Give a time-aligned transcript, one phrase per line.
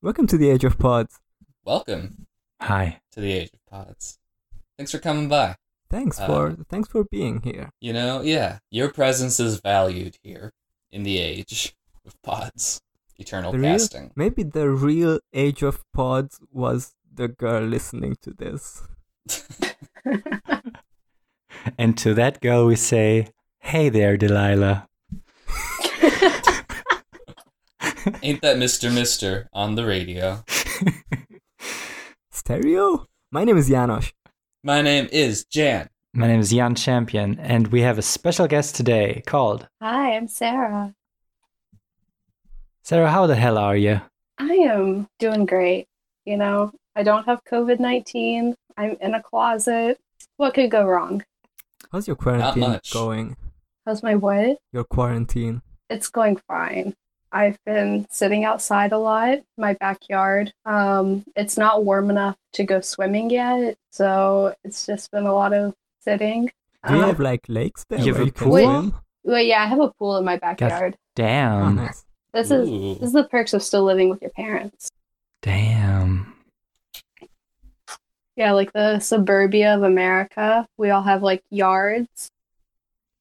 [0.00, 1.18] Welcome to the Age of Pods.
[1.64, 2.26] Welcome
[2.60, 3.00] Hi.
[3.12, 4.18] to the Age of Pods.
[4.76, 5.56] Thanks for coming by.
[5.90, 7.70] Thanks Uh, for thanks for being here.
[7.80, 10.52] You know, yeah, your presence is valued here
[10.92, 11.74] in the Age
[12.06, 12.80] of Pods.
[13.18, 14.12] Eternal The real- casting.
[14.14, 18.82] Maybe the real Age of Pods was the girl listening to this.
[21.76, 23.28] And to that girl, we say,
[23.58, 24.88] Hey there, Delilah.
[28.22, 28.92] Ain't that Mr.
[28.92, 30.42] Mister on the radio?
[32.30, 33.06] Stereo?
[33.30, 34.12] My name is Janosch.
[34.62, 35.88] My name is Jan.
[36.14, 40.26] My name is Jan Champion, and we have a special guest today called Hi, I'm
[40.26, 40.94] Sarah.
[42.82, 43.10] Sarah.
[43.10, 44.00] How the hell are you?
[44.38, 45.86] I am doing great.
[46.24, 48.54] You know, I don't have COVID 19.
[48.78, 49.98] I'm in a closet.
[50.38, 51.24] What could go wrong?
[51.92, 52.92] How's your quarantine much.
[52.92, 53.36] going?
[53.84, 54.58] How's my what?
[54.72, 55.60] Your quarantine.
[55.90, 56.94] It's going fine.
[57.30, 60.52] I've been sitting outside a lot, my backyard.
[60.64, 65.52] Um, it's not warm enough to go swimming yet, so it's just been a lot
[65.52, 66.50] of sitting.
[66.86, 68.52] Do you Uh, have like lakes there You have a pool?
[68.52, 68.94] swim?
[69.24, 70.94] well, yeah, I have a pool in my backyard.
[70.96, 71.76] Oh, Damn.
[71.76, 72.04] nice.
[72.32, 72.94] This is Ooh.
[72.94, 74.88] this is the perks of still living with your parents.
[75.42, 76.34] Damn.
[78.36, 82.30] Yeah, like the suburbia of America, we all have like yards.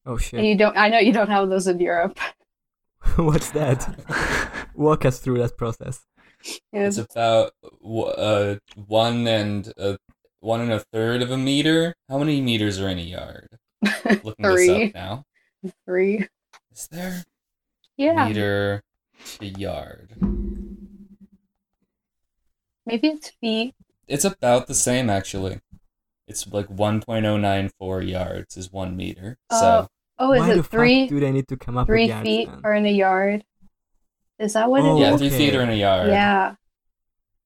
[0.05, 0.43] Oh And shit.
[0.43, 2.19] you don't I know you don't have those in Europe.
[3.15, 4.67] What's that?
[4.75, 6.05] Walk us through that process.
[6.71, 7.51] It's about
[7.83, 9.97] uh, one and a
[10.39, 11.95] one and a third of a meter.
[12.09, 13.49] How many meters are in a yard?
[14.23, 14.85] Looking this Three.
[14.89, 15.23] up now.
[15.85, 16.27] Three.
[16.71, 17.23] Is there
[17.97, 18.27] Yeah.
[18.27, 18.83] meter
[19.39, 20.15] to yard?
[22.85, 23.73] Maybe it's feet.
[24.07, 25.59] It's about the same actually.
[26.27, 29.37] It's like 1.094 yards is one meter.
[29.51, 29.87] So
[30.19, 32.09] Oh, is Why the it three fuck do they need to come up three with
[32.09, 32.61] yards feet then?
[32.63, 33.43] are in a yard?
[34.39, 35.19] Is that what Oh, it yeah, is?
[35.21, 35.57] three feet okay.
[35.57, 36.09] are in a yard.
[36.09, 36.55] Yeah.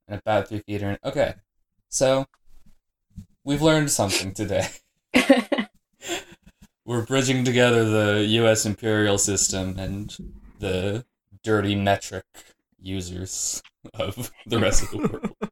[0.07, 0.97] And about three feet are in.
[1.03, 1.35] Okay,
[1.89, 2.25] so
[3.43, 4.67] we've learned something today.
[6.85, 8.65] We're bridging together the U.S.
[8.65, 10.15] imperial system and
[10.59, 11.05] the
[11.43, 12.25] dirty metric
[12.79, 13.61] users
[13.93, 15.35] of the rest of the world.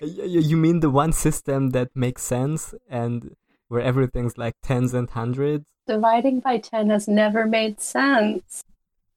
[0.00, 3.36] Y- y- you mean the one system that makes sense and
[3.68, 5.71] where everything's like tens and hundreds?
[5.86, 8.64] Dividing by ten has never made sense.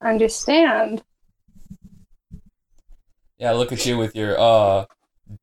[0.02, 1.02] Understand?
[3.38, 4.86] Yeah, look at you with your uh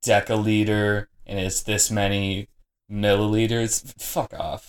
[0.04, 2.48] deciliter and it's this many
[2.90, 3.94] milliliters.
[4.00, 4.68] Fuck off.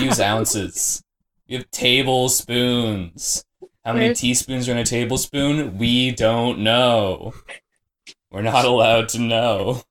[0.00, 1.02] Use ounces.
[1.46, 3.44] You have tablespoons.
[3.84, 5.78] How many Where's- teaspoons are in a tablespoon?
[5.78, 7.34] We don't know.
[8.30, 9.82] We're not allowed to know.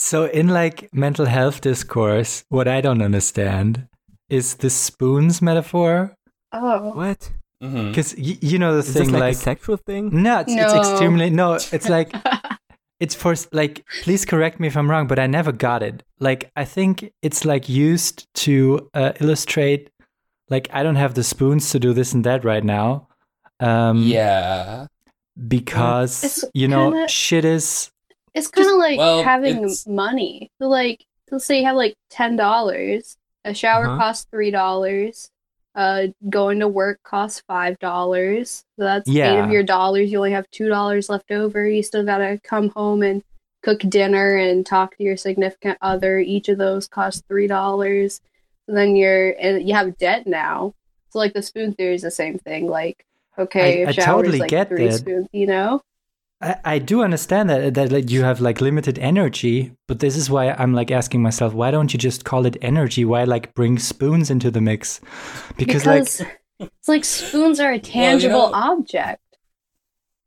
[0.00, 3.86] So, in like mental health discourse, what I don't understand
[4.30, 6.14] is the spoons metaphor.
[6.52, 6.92] Oh.
[6.94, 7.30] What?
[7.60, 10.22] Because y- you know the Is this thing, like, like, a sexual thing?
[10.22, 11.58] no, it's, it's extremely no.
[11.76, 12.10] It's like
[12.98, 16.50] it's for like please correct me if i'm wrong but i never got it like
[16.56, 19.88] i think it's like used to uh, illustrate
[20.50, 23.08] like i don't have the spoons to do this and that right now
[23.60, 24.86] um Yeah.
[25.48, 27.90] because It's you know kinda- shit is
[28.34, 30.50] It's kind of like well, having it's- money.
[30.60, 33.16] So, like, let's say you have like ten dollars.
[33.44, 33.98] A shower Uh-huh.
[33.98, 35.30] costs three dollars.
[35.74, 38.64] Uh, going to work costs five dollars.
[38.76, 40.10] So that's eight of your dollars.
[40.10, 41.66] You only have two dollars left over.
[41.66, 43.22] You still gotta come home and
[43.62, 46.18] cook dinner and talk to your significant other.
[46.18, 48.20] Each of those costs three dollars.
[48.68, 50.74] And then you're and you have debt now.
[51.10, 52.66] So like the spoon theory is the same thing.
[52.66, 53.04] Like,
[53.38, 54.98] okay, I- a I shower totally is like get three that.
[54.98, 55.28] spoons.
[55.32, 55.80] You know.
[56.42, 60.30] I, I do understand that that like you have like limited energy but this is
[60.30, 63.78] why i'm like asking myself why don't you just call it energy why like bring
[63.78, 65.00] spoons into the mix
[65.58, 66.08] because, like
[66.60, 69.22] it's like spoons are a tangible know- object.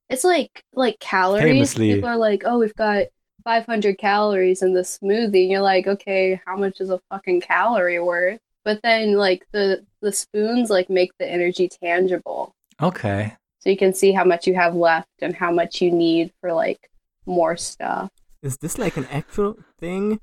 [0.09, 1.44] It's like like calories.
[1.44, 1.96] Famously.
[1.96, 3.06] People are like, "Oh, we've got
[3.45, 8.00] 500 calories in the smoothie." And you're like, "Okay, how much is a fucking calorie
[8.00, 12.53] worth?" But then like the the spoons like make the energy tangible.
[12.81, 16.33] okay So you can see how much you have left and how much you need
[16.42, 16.89] for like
[17.25, 18.12] more stuff.
[18.42, 20.19] Is this like an actual thing?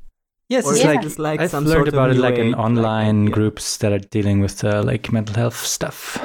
[0.50, 0.90] yes Or it's is Yeah.
[0.92, 3.34] like it just like I've some learned sort of about it like in online idea?
[3.34, 6.19] groups that are dealing with uh, like mental health stuff.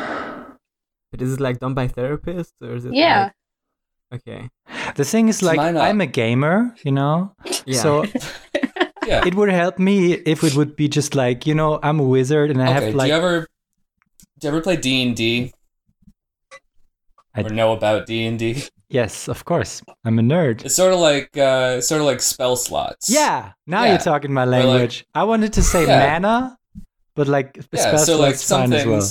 [1.12, 3.31] But is it like done by therapists or is it Yeah.
[4.12, 4.50] like okay.
[4.95, 7.33] The thing is, like, I'm a gamer, you know,
[7.65, 7.79] Yeah.
[7.81, 8.03] so
[9.07, 9.25] Yeah.
[9.25, 12.50] it would help me if it would be just like, you know, I'm a wizard
[12.51, 12.73] and I okay.
[12.73, 13.47] have do you ever
[14.39, 15.53] do you ever play D and D
[17.35, 18.63] I- or know about D and D?
[18.89, 20.63] yes, of course, I'm a nerd.
[20.65, 23.09] It's sort of like uh, sort of like spell slots.
[23.09, 23.89] Yeah, now Yeah.
[23.91, 25.05] you're talking my like- language.
[25.13, 26.19] I wanted to say Yeah.
[26.19, 26.57] mana,
[27.15, 27.81] but like Yeah.
[27.81, 29.01] spell So like slots some fine as well.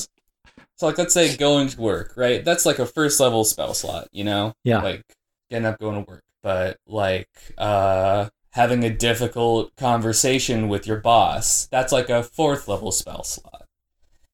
[0.77, 2.45] So like let's say going to work, right?
[2.45, 4.55] That's like a first level spell slot, you know?
[4.65, 4.83] Yeah.
[4.83, 5.03] Like
[5.51, 6.23] getting up going to work.
[6.43, 7.29] But like
[7.59, 13.67] uh having a difficult conversation with your boss, that's like a fourth level spell slot.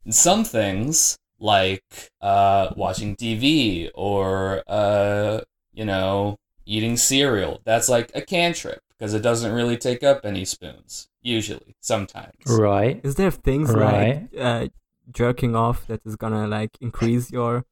[0.04, 1.82] And some things like
[2.20, 5.40] uh watching TV or uh
[5.72, 10.44] you know, eating cereal, that's like a cantrip because it doesn't really take up any
[10.44, 12.34] spoons usually, sometimes.
[12.46, 13.00] Right.
[13.02, 14.28] Is there things Right.
[14.32, 14.68] like uh,
[15.12, 17.64] jerking off that is gonna like increase your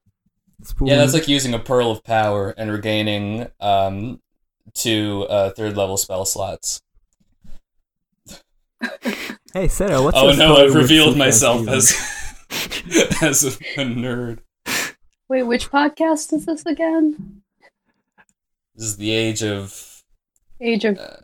[0.62, 0.88] spoon?
[0.88, 4.20] Yeah, that's like using a pearl of power and regaining um
[4.74, 6.80] two uh third level spell slots.
[9.52, 11.92] Hey Sarah, what's oh your no, I've revealed myself as
[13.22, 13.50] as a
[13.84, 14.38] nerd.
[15.28, 17.42] Wait, which podcast is this again?
[18.74, 20.02] This is the age of
[20.60, 21.16] Age of uh,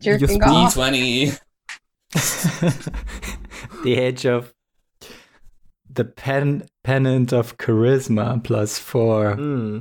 [0.00, 0.74] jerking off.
[0.74, 1.26] twenty.
[2.12, 4.52] the age of
[5.90, 9.80] the pen pennant of charisma plus four Hmm.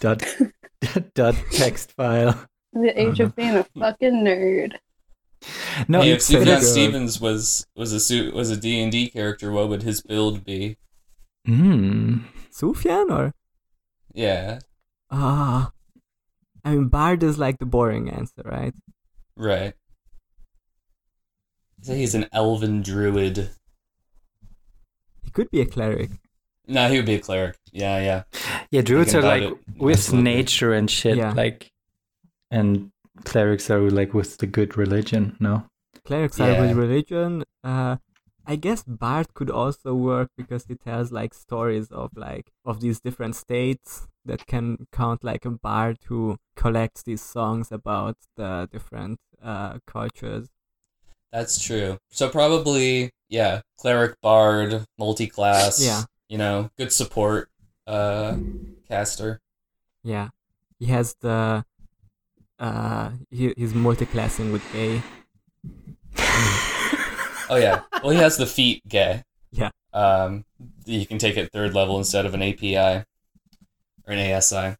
[0.00, 0.22] dot
[1.14, 2.44] dot text file.
[2.72, 4.74] The age of being a fucking nerd.
[5.86, 9.08] No, hey, if it's pretty Stevens was was a su- was a D and D
[9.08, 10.76] character, what would his build be?
[11.46, 12.24] Mm.
[12.52, 13.32] Sufjan or
[14.12, 14.58] Yeah,
[15.10, 15.70] ah?
[16.64, 18.74] I mean, Bard is like the boring answer, right?
[19.36, 19.74] right.
[21.82, 23.50] So he's an elven druid.
[25.24, 26.10] He could be a cleric.
[26.66, 27.56] No, he would be a cleric.
[27.72, 28.22] Yeah, yeah.
[28.70, 30.22] Yeah, druids Thinking are like it, with absolutely.
[30.34, 31.32] nature and shit, Yeah.
[31.32, 31.70] like,
[32.50, 32.90] and
[33.24, 35.36] clerics are like with the good religion.
[35.40, 35.64] No,
[36.04, 37.44] Clerics are with religion.
[37.62, 37.96] Uh,
[38.46, 42.98] I guess Bard could also work because he tells like stories of like of these
[42.98, 49.20] different states that can count like a bard who collects these songs about the different
[49.42, 50.48] uh, cultures.
[51.30, 51.98] That's true.
[52.10, 55.84] So probably, yeah, cleric, bard, multi-class.
[55.84, 56.04] Yeah.
[56.30, 57.50] You know, good support
[57.86, 58.36] uh
[58.88, 59.40] caster.
[60.02, 60.28] Yeah,
[60.78, 61.66] he has the
[62.58, 65.02] uh he, he's multi-classing with gay.
[67.50, 67.80] Oh yeah.
[68.02, 69.22] Well, he has the feet gay.
[69.52, 69.70] Yeah.
[69.92, 70.44] Um,
[70.84, 73.04] you can take it third level instead of an API
[74.06, 74.76] or an ASI.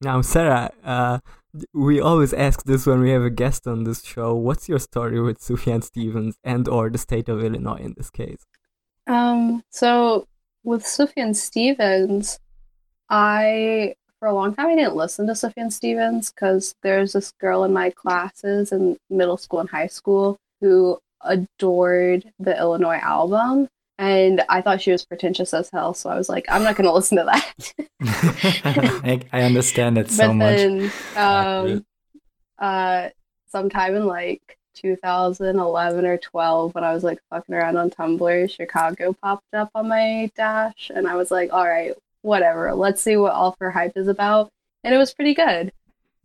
[0.00, 1.18] Now, Sarah, uh,
[1.72, 4.34] we always ask this when we have a guest on this show.
[4.34, 8.46] What's your story with Sufjan Stevens and or the state of Illinois in this case?
[9.06, 10.28] Um, so
[10.64, 12.38] with Sufjan Stevens,
[13.08, 17.64] I for a long time I didn't listen to Sufjan Stevens because there's this girl
[17.64, 23.68] in my classes in middle school and high school who adored the Illinois album.
[23.98, 26.92] And I thought she was pretentious as hell, so I was like, I'm not gonna
[26.94, 27.72] listen to that.
[29.04, 30.56] I, I understand it so but much.
[30.56, 31.86] then um
[32.58, 33.08] uh
[33.48, 39.14] sometime in like 2011 or 12 when i was like fucking around on tumblr chicago
[39.22, 41.94] popped up on my dash and i was like all right
[42.26, 44.50] whatever let's see what all for hype is about
[44.84, 45.72] and it was pretty good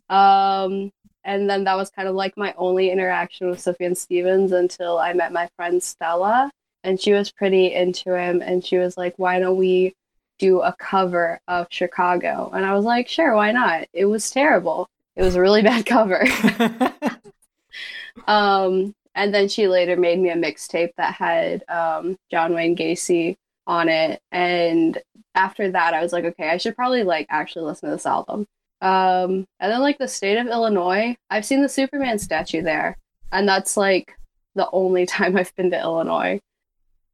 [0.10, 0.92] um
[1.24, 5.14] and then that was kind of like my only interaction with Sufjan Stevens until I
[5.14, 6.52] met my friend Stella
[6.84, 9.94] and she was pretty into him and she was like why don't we
[10.42, 12.50] do a cover of Chicago.
[12.52, 13.88] And I was like, sure, why not?
[13.94, 14.90] It was terrible.
[15.16, 16.26] It was a really bad cover.
[18.28, 23.38] um, and then she later made me a mixtape that had um, John Wayne Gacy
[23.68, 24.22] on it.
[24.32, 24.98] And
[25.36, 28.48] after that, I was like, okay, I should probably like actually listen to this album.
[28.82, 32.98] Um, and then like the state of Illinois, I've seen the Superman statue there,
[33.32, 34.16] and that's like
[34.56, 36.40] the only time I've been to Illinois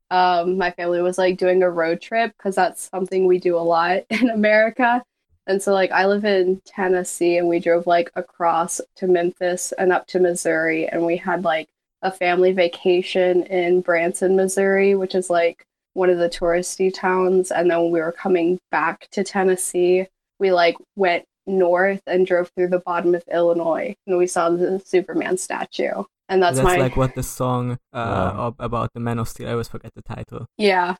[0.09, 3.59] um, my family was like doing a road trip because that's something we do a
[3.59, 5.03] lot in America.
[5.45, 9.93] And so, like, I live in Tennessee and we drove like across to Memphis and
[9.93, 10.87] up to Missouri.
[10.87, 11.69] And we had like
[12.01, 15.65] a family vacation in Branson, Missouri, which is like
[15.97, 17.51] one of the touristy towns.
[17.51, 20.05] And then when we were coming back to Tennessee,
[20.39, 24.79] we like went north and drove through the bottom of Illinois and we saw the
[24.85, 26.03] Superman statue.
[26.29, 28.55] And that's, That's my, like what the song uh, Wow.
[28.59, 29.47] about the Man of Steel.
[29.47, 30.45] I always forget the title.
[30.57, 30.95] yeah,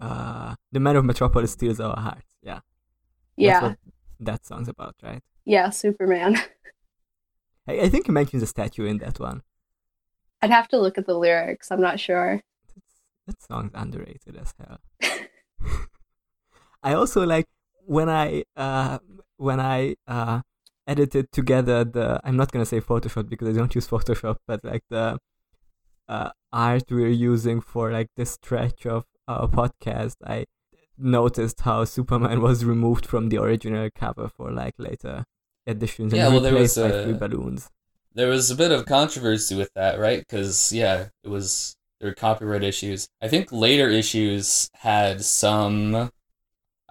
[0.00, 2.30] Uh, the Man of Metropolis steals our hearts.
[2.42, 2.62] Yeah, that's
[3.36, 3.76] yeah, what
[4.20, 5.22] that song's about, right?
[5.44, 6.32] yeah, Superman.
[7.68, 9.42] I, I think you mentioned the statue in that one.
[10.40, 11.70] I'd have to look at the lyrics.
[11.70, 12.40] I'm not sure.
[13.26, 14.78] That song's underrated as hell.
[16.82, 17.46] I also like
[17.84, 18.98] when I uh
[19.36, 20.40] when I uh
[20.86, 24.82] edited together the I'm not gonna say Photoshop because I don't use Photoshop, but like
[24.90, 25.18] the
[26.08, 30.46] uh art we're using for like this stretch of our podcast, I
[30.98, 35.24] noticed how Superman was removed from the original cover for like later
[35.66, 37.68] editions and Yeah, well, there was by a- three balloons.
[38.14, 40.18] There was a bit of controversy with that, right?
[40.18, 43.08] Because yeah, it was there were copyright issues.
[43.22, 45.94] I think later issues had some.
[45.94, 46.10] I'm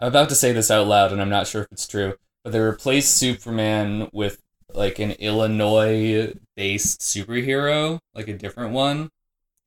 [0.08, 2.15] about to say this out loud, and I'm not sure if it's true,
[2.46, 4.41] but they replaced Superman with
[4.74, 9.10] like an Illinois-based superhero, like a different one.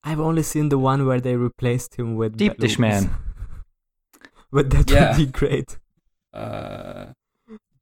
[0.02, 2.78] I've only seen the one where they replaced him with Deep Dish.
[2.78, 3.14] Man.
[4.50, 5.10] but that Yeah.
[5.10, 5.78] would be great.
[6.32, 7.08] Uh,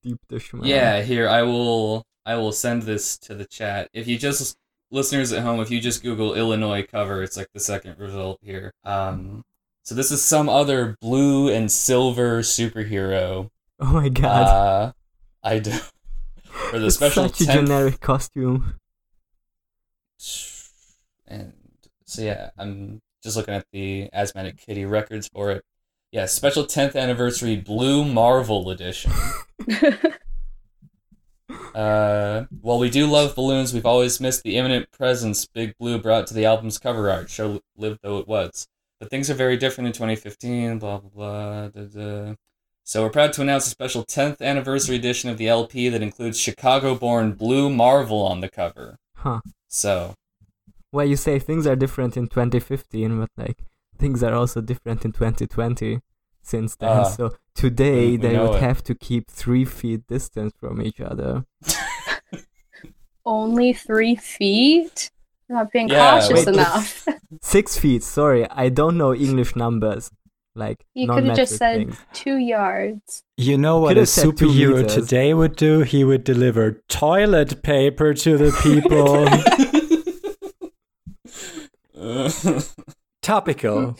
[0.02, 0.64] Deep Dish Man.
[0.64, 3.88] Yeah, here I will I will send this to the chat.
[3.92, 4.56] If you just
[4.92, 8.72] listeners at home, if you just Google Illinois cover, it's like the second result here.
[8.84, 9.42] Um
[9.82, 13.48] so this is some other blue and silver superhero.
[13.80, 14.46] Oh my god.
[14.46, 14.92] Uh
[15.42, 15.72] I do
[16.44, 18.74] for the it's special such a 10th generic costume.
[21.26, 21.52] and
[22.04, 25.64] so yeah, I'm just looking at the Asthmatic Kitty records for it.
[26.10, 29.12] Yeah, special 10th anniversary Blue Marvel edition.
[31.74, 36.26] Uh, while we do love balloons, we've always missed the imminent presence Big Blue brought
[36.28, 38.66] to the album's cover art, show live though it was.
[39.00, 41.68] But things are very different in 2015, blah, blah, blah.
[41.68, 42.34] Da, da.
[42.84, 46.38] So we're proud to announce a special 10th anniversary edition of the LP that includes
[46.38, 48.98] Chicago born Blue Marvel on the cover.
[49.16, 49.40] Huh.
[49.68, 50.14] So,
[50.92, 53.58] Well, you say things are different in 2015, but like
[53.98, 56.00] things are also different in 2020
[56.42, 56.88] since then.
[56.90, 58.60] Ah, so today we- we they would it.
[58.62, 61.44] have to keep three feet distance from each other.
[63.24, 65.10] Only three feet?
[65.48, 67.06] You're not being Yeah, cautious wait, enough.
[67.42, 68.02] Six feet.
[68.02, 70.10] Sorry, I don't know English numbers.
[70.54, 71.96] Like You could have just said things.
[72.12, 73.22] two yards.
[73.38, 75.80] You know what Could've a superhero today would do?
[75.80, 79.28] He would deliver toilet paper to the people.
[83.22, 83.96] Topical.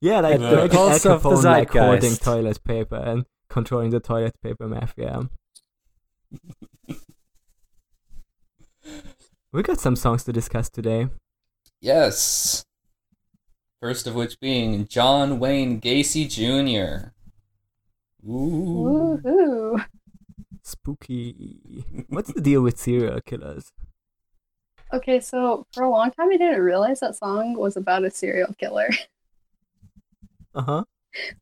[0.00, 2.22] Yeah, like At the imagine pulse of the Capone, like hoarding zeitgeist.
[2.24, 5.28] toilet paper and controlling the toilet paper mafia.
[9.52, 11.08] we got some songs to discuss today.
[11.80, 12.64] yes.
[13.80, 17.08] First of which being John Wayne Gacy Jr.
[18.26, 19.20] Ooh.
[19.22, 19.84] Woohoo.
[20.62, 21.84] Spooky.
[22.08, 23.72] What's the deal with serial killers?
[24.90, 28.54] Okay, so for a long time I didn't realize that song was about a serial
[28.58, 28.88] killer.
[30.54, 30.84] Uh huh.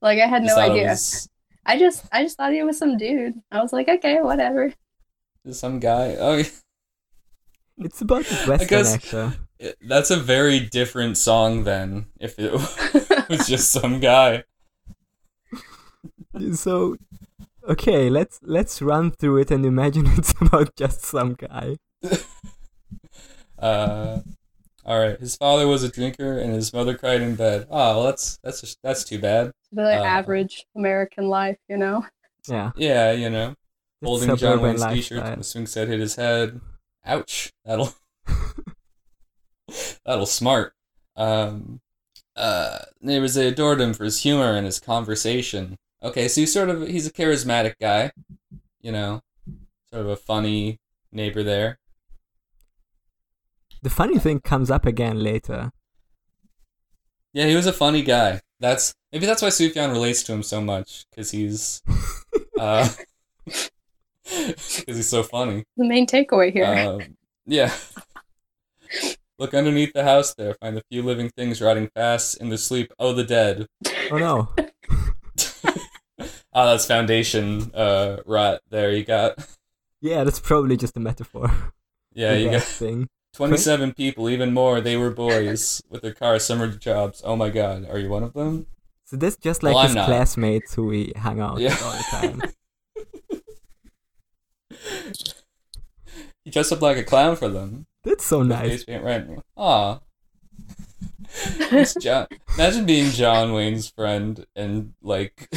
[0.01, 0.89] like I had Just no thought idea.
[0.89, 1.29] was
[1.67, 3.35] I just I just thought he was some dude.
[3.51, 4.73] I was like, okay, whatever.
[5.51, 6.17] some guy.
[6.21, 6.43] Oh,
[7.79, 9.35] It's about this Western guess- actor.
[9.59, 12.53] it- that's a very different song than if it
[13.31, 14.45] was just some guy.
[16.55, 16.97] So,
[17.69, 21.77] okay, let's let's run through it and imagine it's about just some guy.
[23.59, 24.21] Uh,
[24.85, 25.19] all right.
[25.19, 27.67] His father was a drinker, and his mother cried in bed.
[27.71, 29.53] Oh, well, that's that's just, that's too bad.
[29.73, 32.05] The Uh, average American life, you know.
[32.49, 32.73] Yeah.
[32.77, 36.61] Yeah, you know, it's holding John suburban Wayne's t-shirt the swing set hit his head.
[37.05, 37.53] Ouch.
[37.65, 37.95] That'll
[40.05, 40.75] that'll smart.
[41.17, 41.81] Um,
[42.37, 45.77] uh, neighbors they adored him for his humor and his conversation.
[46.03, 48.11] Okay, so he's sort of he's a charismatic guy,
[48.81, 49.21] you know,
[49.93, 50.79] sort of a funny
[51.13, 51.79] neighbor there.
[53.83, 55.73] The funny thing comes up again later.
[57.33, 58.41] Yeah, he was a funny guy.
[58.61, 61.83] That's maybe that's why Sufjan relates to him so much because he's,
[62.61, 62.89] uh,
[63.45, 65.65] because he's so funny.
[65.77, 66.67] The main takeaway here.
[66.67, 67.73] Um, yeah.
[69.39, 70.55] Look underneath the house there.
[70.55, 72.93] Find the few living things rotting fast in the sleep.
[72.99, 73.67] Oh, the dead.
[74.11, 74.49] Oh no.
[76.55, 78.61] Ah, that's foundation uh, rot.
[78.69, 79.39] There you got.
[80.03, 81.51] Yeah, that's probably just a metaphor.
[82.13, 83.09] Yeah, you death got thing.
[83.33, 84.81] Twenty-seven people, even more.
[84.81, 87.23] They were boys with their car summer jobs.
[87.25, 88.67] Oh my God, are you one of them?
[89.05, 90.07] So this just like Well, his not.
[90.07, 91.71] classmates who we hang out Yeah.
[91.71, 92.43] with all the time.
[96.45, 97.87] He dressed up like a clown for them.
[98.03, 98.83] That's so nice.
[98.83, 99.45] Face paint.
[99.57, 100.01] Aw.
[102.01, 102.27] John.
[102.55, 105.49] Imagine being John Wayne's friend and like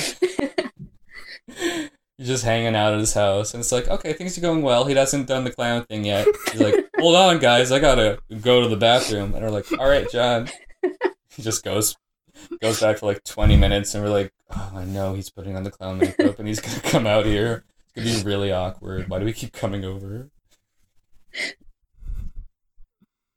[2.18, 4.86] you're just hanging out at his house and it's like, okay, things are going well.
[4.86, 6.28] He hasn't done the clown thing yet.
[6.52, 9.34] He's like, hold on, guys, I gotta go to the bathroom.
[9.34, 10.50] And we're like, all right, John.
[11.36, 11.96] He just goes
[12.62, 15.64] goes back for like 20 minutes and we're like, oh, I know he's putting on
[15.64, 17.66] the clown makeup and he's gonna come out here.
[17.96, 19.10] It's gonna be really awkward.
[19.10, 20.30] Why do we keep coming over?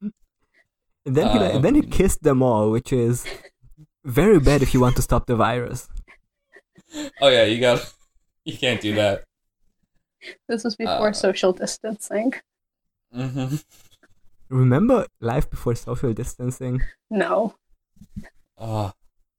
[0.01, 3.25] And then he Um, then he kissed them all, which is
[4.05, 5.89] very bad if you want to stop the virus.
[7.21, 7.93] Oh yeah, you got
[8.49, 9.25] you can't do that.
[10.49, 12.33] this was before uh, social distancing.
[13.13, 13.57] hmm
[14.49, 16.81] Remember life before social distancing?
[17.11, 17.55] No.
[18.57, 18.93] Oh,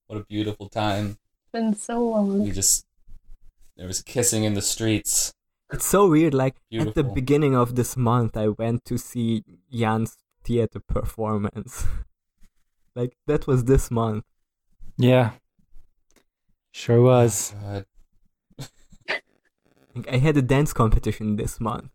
[0.08, 1.18] what a beautiful time.
[1.42, 2.12] It's been so We
[2.46, 2.52] long.
[2.52, 2.86] just
[3.76, 5.34] there was kissing in the streets.
[5.72, 6.34] It's so weird.
[6.34, 11.86] Like at the beginning of this month, I went to see Jan's theater performance.
[12.96, 14.26] Like that was this month.
[14.98, 15.32] Yeah.
[16.72, 17.54] Sure was.
[17.64, 17.86] God.
[20.06, 21.92] Like, I had a dance competition this month.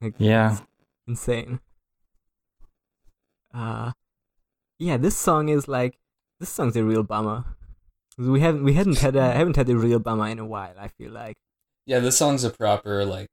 [0.00, 0.58] Like, Yeah.
[1.06, 1.60] insane.
[3.54, 3.92] Uh,
[4.78, 5.98] yeah, this song is like
[6.40, 7.44] this song's a real bummer.
[8.18, 10.74] We haven't we hadn't had a haven't had a real bummer in a while.
[10.78, 11.36] I feel like.
[11.86, 13.28] Yeah, this song's a proper like.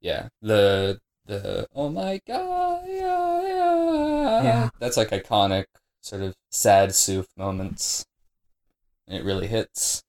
[0.00, 4.42] Yeah, the the oh my god, yeah, yeah.
[4.42, 4.68] Yeah.
[4.78, 5.64] That's like iconic
[6.00, 8.04] sort of sad soof moments.
[9.08, 10.02] And it really hits.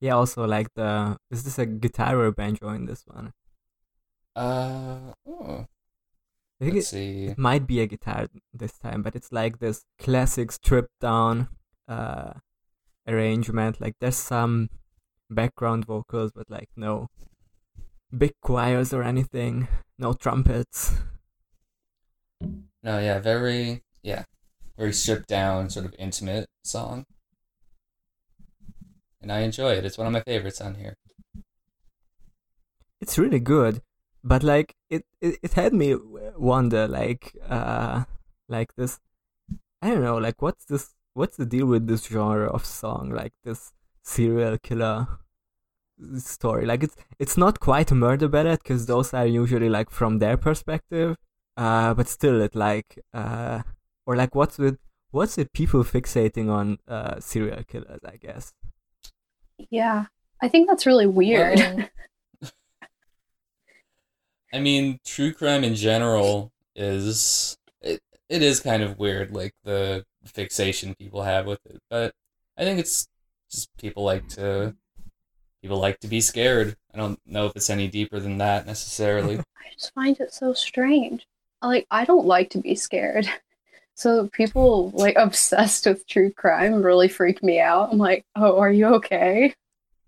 [0.00, 3.32] Yeah, also like the is this a guitar or a banjo in this one?
[4.34, 5.66] Uh oh,
[6.60, 7.26] I think let's it, see.
[7.26, 11.48] it might be a guitar this time, but it's like this classic stripped down
[11.88, 12.34] uh
[13.06, 13.80] arrangement.
[13.80, 14.70] Like there's some
[15.30, 17.08] background vocals, but like no
[18.16, 19.68] big choirs or anything.
[19.98, 20.92] No trumpets.
[22.82, 24.24] No, yeah, very yeah,
[24.78, 27.06] very stripped down, sort of intimate song.
[29.20, 29.84] And I enjoy it.
[29.84, 30.96] It's one of my favorites on here.
[33.00, 33.82] It's really good,
[34.22, 35.96] but like it it, it had me
[36.36, 38.04] wonder like uh
[38.48, 39.00] like this
[39.82, 43.32] I don't know like what's this what's the deal with this genre of song like
[43.44, 43.72] this
[44.02, 45.06] serial killer
[46.18, 50.18] story like it's it's not quite a murder ballad because those are usually like from
[50.18, 51.16] their perspective
[51.56, 53.62] uh but still it like uh
[54.06, 54.78] or like what's with
[55.10, 58.52] what's with people fixating on uh serial killers i guess
[59.70, 60.06] Yeah.
[60.42, 61.58] I think that's really weird.
[61.58, 61.88] Well,
[64.52, 70.04] I mean, true crime in general is it, it is kind of weird, like the
[70.24, 71.80] fixation people have with it.
[71.88, 72.14] But
[72.56, 73.08] I think it's
[73.50, 74.74] just people like to
[75.62, 76.76] people like to be scared.
[76.94, 79.38] I don't know if it's any deeper than that necessarily.
[79.38, 81.26] I just find it so strange.
[81.62, 83.28] Like, I don't like to be scared.
[84.00, 87.92] So people like obsessed with true crime really freak me out.
[87.92, 89.54] I'm like, oh, are you okay?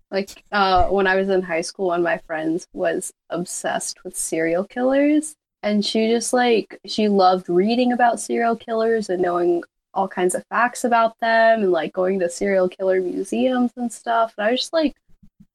[0.09, 4.17] Like, uh, when I was in high school, one of my friends was obsessed with
[4.17, 10.07] serial killers, and she just like she loved reading about serial killers and knowing all
[10.07, 14.33] kinds of facts about them, and like going to serial killer museums and stuff.
[14.37, 14.95] And I was just like,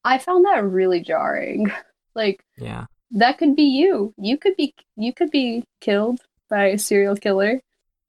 [0.04, 1.70] I found that really jarring.
[2.14, 4.12] Like, yeah that could be you.
[4.18, 7.60] You could be you could be killed by a serial killer.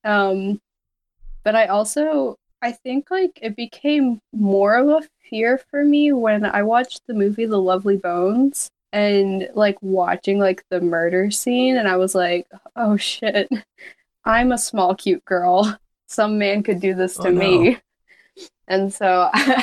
[0.03, 0.59] Um
[1.43, 6.45] but I also I think like it became more of a fear for me when
[6.45, 11.87] I watched the movie The Lovely Bones and like watching like the murder scene and
[11.87, 13.49] I was like, "Oh shit.
[14.25, 15.77] I'm a small cute girl.
[16.07, 17.39] Some man could do this to Oh, no.
[17.39, 17.79] me."
[18.67, 19.61] And so so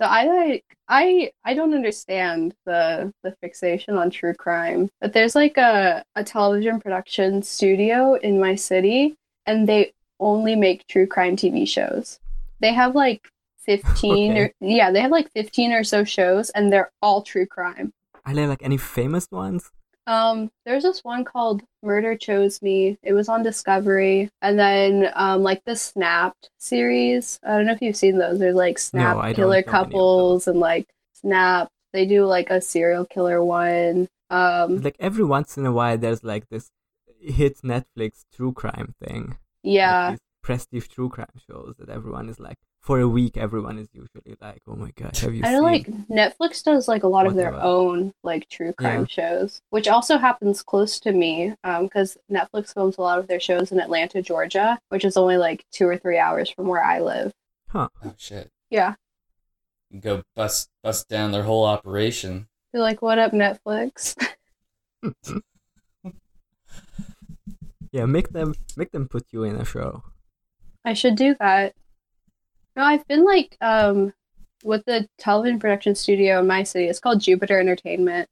[0.00, 4.90] I like I I don't understand the the fixation on true crime.
[5.00, 9.14] But there's like a a television production studio in my city
[9.46, 12.18] and they only make true crime TV shows.
[12.60, 13.26] They have like
[13.60, 14.40] 15 Okay.
[14.40, 17.92] or yeah, they have like 15 or so shows and they're all true crime.
[18.26, 19.70] are there like any famous ones
[20.06, 22.98] Um, there's this one called Murder Chose Me.
[23.02, 24.30] It was on Discovery.
[24.42, 27.38] And then um like the Snapped series.
[27.44, 28.38] I don't know if you've seen those.
[28.38, 31.68] There's like Snap don't killer know any of couples and like Snap.
[31.92, 34.08] They do like a serial killer one.
[34.30, 36.70] Um like every once in a while there's like this
[37.20, 40.10] hit netflix true crime thing like yeah.
[40.10, 44.36] these prestige true crime shows that everyone is like for a week everyone is usually
[44.42, 47.26] like oh my god have you I seen know like Netflix does like a lot
[47.26, 47.66] of their Whatever.
[47.66, 52.98] own like true crime shows, which also happens close to me um, because Netflix films
[52.98, 56.18] a lot of their shows in Atlanta, Georgia, which is only like two or three
[56.18, 57.32] hours from where I live.
[57.70, 57.88] Huh.
[58.04, 58.50] Oh shit.
[58.68, 58.96] Yeah.
[59.98, 62.48] Go bust bust down their whole operation.
[62.74, 64.14] You're like, what up, Netflix?
[67.92, 70.02] yeah make them make them put you in a show
[70.84, 71.74] I should do that.
[72.76, 74.12] No, I've been like um
[74.64, 76.86] with the television production studio in my city.
[76.86, 78.28] It's called Jupiter Entertainment.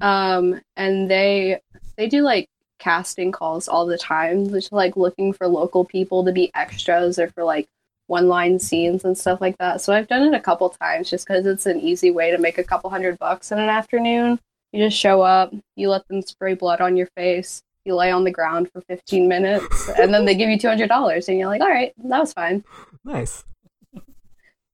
[0.00, 1.60] Um and they
[1.96, 6.32] they do like casting calls all the time, just like looking for local people to
[6.32, 7.68] be extras or for like
[8.06, 9.80] one line scenes and stuff like that.
[9.80, 12.58] So I've done it a couple times just because it's an easy way to make
[12.58, 14.38] a couple hundred bucks in an afternoon.
[14.72, 18.24] You just show up, you let them spray blood on your face, you lay on
[18.24, 21.68] the ground for 15 minutes, and then they give you $200, and you're like, all
[21.68, 22.64] right, that was fine.
[23.04, 23.44] nice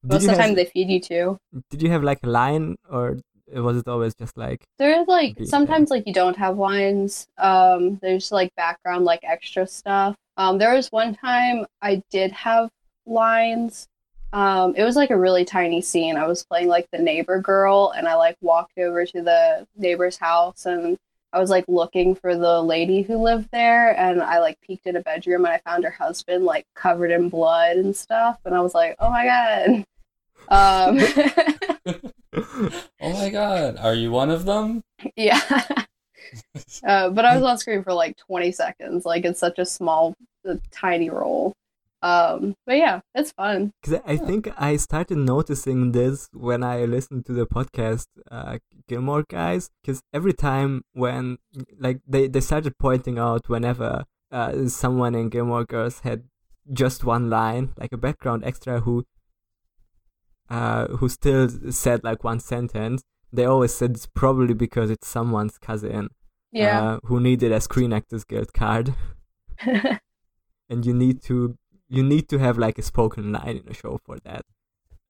[0.03, 1.37] Most of the time, they feed you too.
[1.69, 3.17] did you have like a line or
[3.53, 7.27] was it always just like There's like sometimes like you don't have lines.
[7.37, 10.15] Um, there's like background like extra stuff.
[10.37, 12.69] Um, there was one time I did have
[13.05, 13.87] lines.
[14.33, 16.15] Um, it was like a really tiny scene.
[16.15, 20.17] I was playing like the neighbor girl, and I like walked over to the neighbor's
[20.17, 20.97] house, and
[21.33, 24.95] I was like looking for the lady who lived there, and I like peeked in
[24.95, 28.61] a bedroom and I found her husband like covered in blood and stuff, and I
[28.61, 29.85] was like, oh my god.
[30.49, 30.99] Um,
[33.01, 34.83] oh my god, are you one of them?
[35.15, 35.39] yeah.
[36.85, 39.05] Uh, but I was on screen for like 20 seconds.
[39.05, 40.15] Like it's such a small,
[40.47, 41.53] uh, tiny role.
[42.03, 43.73] Um, but yeah, it's fun.
[43.81, 49.23] Because I think I started noticing this when I listened to the podcast uh, Gilmore
[49.29, 49.69] Guys.
[49.81, 51.37] Because every time when,
[51.79, 56.23] like, they, they started pointing out whenever uh, someone in Gilmore Girls had
[56.73, 59.05] just one line, like a background extra who
[60.49, 65.57] uh, who still said like one sentence, they always said it's probably because it's someone's
[65.57, 66.09] cousin
[66.51, 66.81] Yeah.
[66.81, 68.93] uh, who needed a Screen Actors Guild card,
[70.69, 71.57] and you need to
[71.95, 74.43] you need to have like a spoken line in a show for that.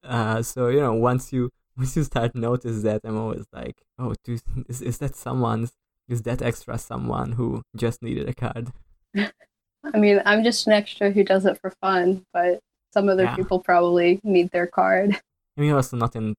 [0.04, 4.14] Uh, so you know once you once you start notice that, I'm always like, oh,
[4.24, 5.72] dude, is is that someone's?
[6.08, 8.72] Is that extra someone who just needed a card?
[9.16, 12.60] I mean, I'm just an extra who does it for fun, but
[12.92, 13.36] some other Yeah.
[13.36, 15.20] people probably need their card.
[15.56, 16.34] I mean, also not in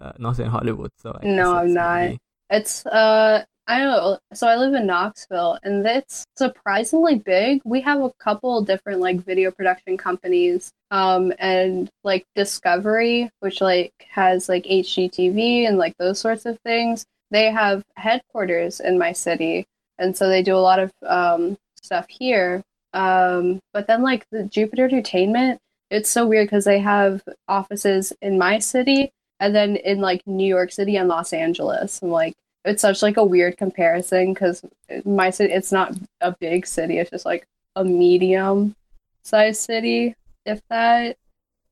[0.00, 2.16] uh, not in Hollywood, so I No, I'm not.
[2.50, 4.18] It's uh I know.
[4.34, 7.62] So I live in Knoxville and it's surprisingly big.
[7.64, 13.92] We have a couple different like video production companies um and like Discovery, which like
[14.10, 17.06] has like HGTV and like those sorts of things.
[17.30, 19.66] They have headquarters in my city
[19.98, 22.62] and so they do a lot of um stuff here.
[22.92, 25.58] Um but then like the Jupiter Entertainment,
[25.90, 30.46] it's so weird because they have offices in my city and then in like New
[30.46, 32.00] York City and Los Angeles.
[32.02, 34.64] I'm like, it's such like a weird comparison because
[35.04, 36.98] my city, it's not a big city.
[36.98, 37.46] It's just like
[37.76, 38.74] a medium
[39.22, 40.14] sized city,
[40.46, 41.16] if that.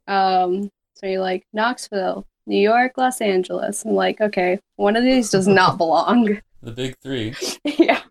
[0.06, 3.84] Um, so you're like Knoxville, New York, Los Angeles.
[3.84, 6.40] I'm like, okay, one of these does not belong.
[6.64, 8.02] The big three, yeah.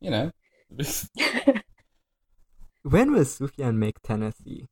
[0.00, 0.32] you know.
[2.82, 4.66] When will Sufjan make Tennessee?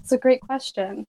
[0.00, 1.04] It's a great question.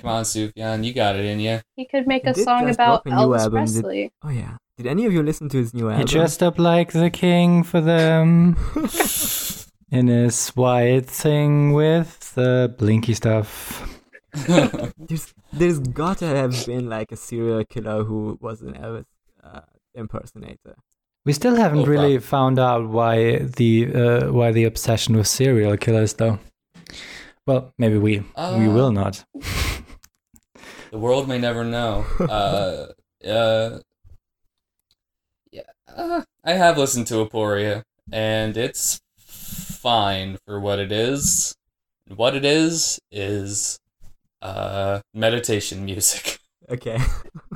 [0.00, 1.60] Come on, Sufjan, you got it in you.
[1.76, 4.12] He could make a song about drop a Elvis album, did- Presley.
[4.22, 4.56] Oh yeah.
[4.76, 6.06] Did any of you listen to his new album?
[6.06, 8.56] He dressed up like the king for them
[9.90, 13.82] in his white thing with the blinky stuff.
[14.46, 19.06] there's there's gotta have been like a serial killer who was an Elvis
[19.42, 19.62] uh,
[19.94, 20.76] impersonator.
[21.26, 25.76] We still haven't Oh, really found out why the uh, why the obsession with serial
[25.76, 26.38] killers, though.
[27.46, 29.24] Well, maybe we we Uh, will not.
[30.90, 32.04] the world may never know.
[32.20, 32.86] Uh,
[33.26, 33.78] uh,
[35.50, 35.62] yeah,
[35.94, 41.54] uh, I have listened to Aporia, and it's fine for what it is.
[42.14, 43.78] What it is is
[44.42, 46.38] uh meditation music.
[46.70, 46.98] Okay.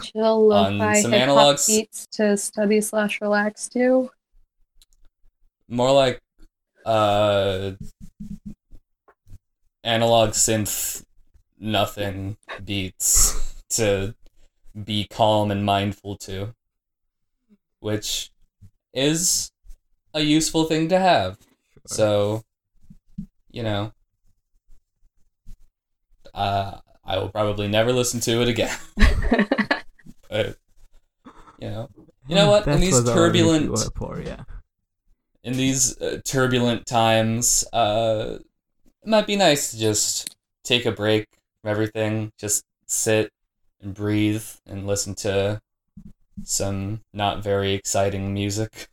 [0.01, 1.67] Chill lo-fi some hip hop analogs.
[1.67, 4.11] beats to study slash relax to.
[5.69, 6.19] More like
[6.87, 7.73] uh
[9.85, 11.05] analog synth
[11.63, 14.15] nothing beats to
[14.85, 16.55] be calm and mindful to.
[17.81, 18.31] Which
[18.93, 19.51] is
[20.15, 21.39] a useful thing to have.
[21.87, 22.43] So,
[23.51, 23.93] you know,
[26.35, 28.77] uh, I will probably never listen to it again.
[30.31, 30.57] but
[31.59, 31.89] you know,
[32.29, 32.67] you know what?
[32.67, 33.71] In these was our review turbulent,
[35.45, 38.39] in these uh, turbulent times, uh,
[39.03, 41.27] it might be nice to just take a break
[41.65, 43.31] everything, just sit
[43.81, 45.61] and breathe and listen to
[46.45, 48.89] some not very exciting music.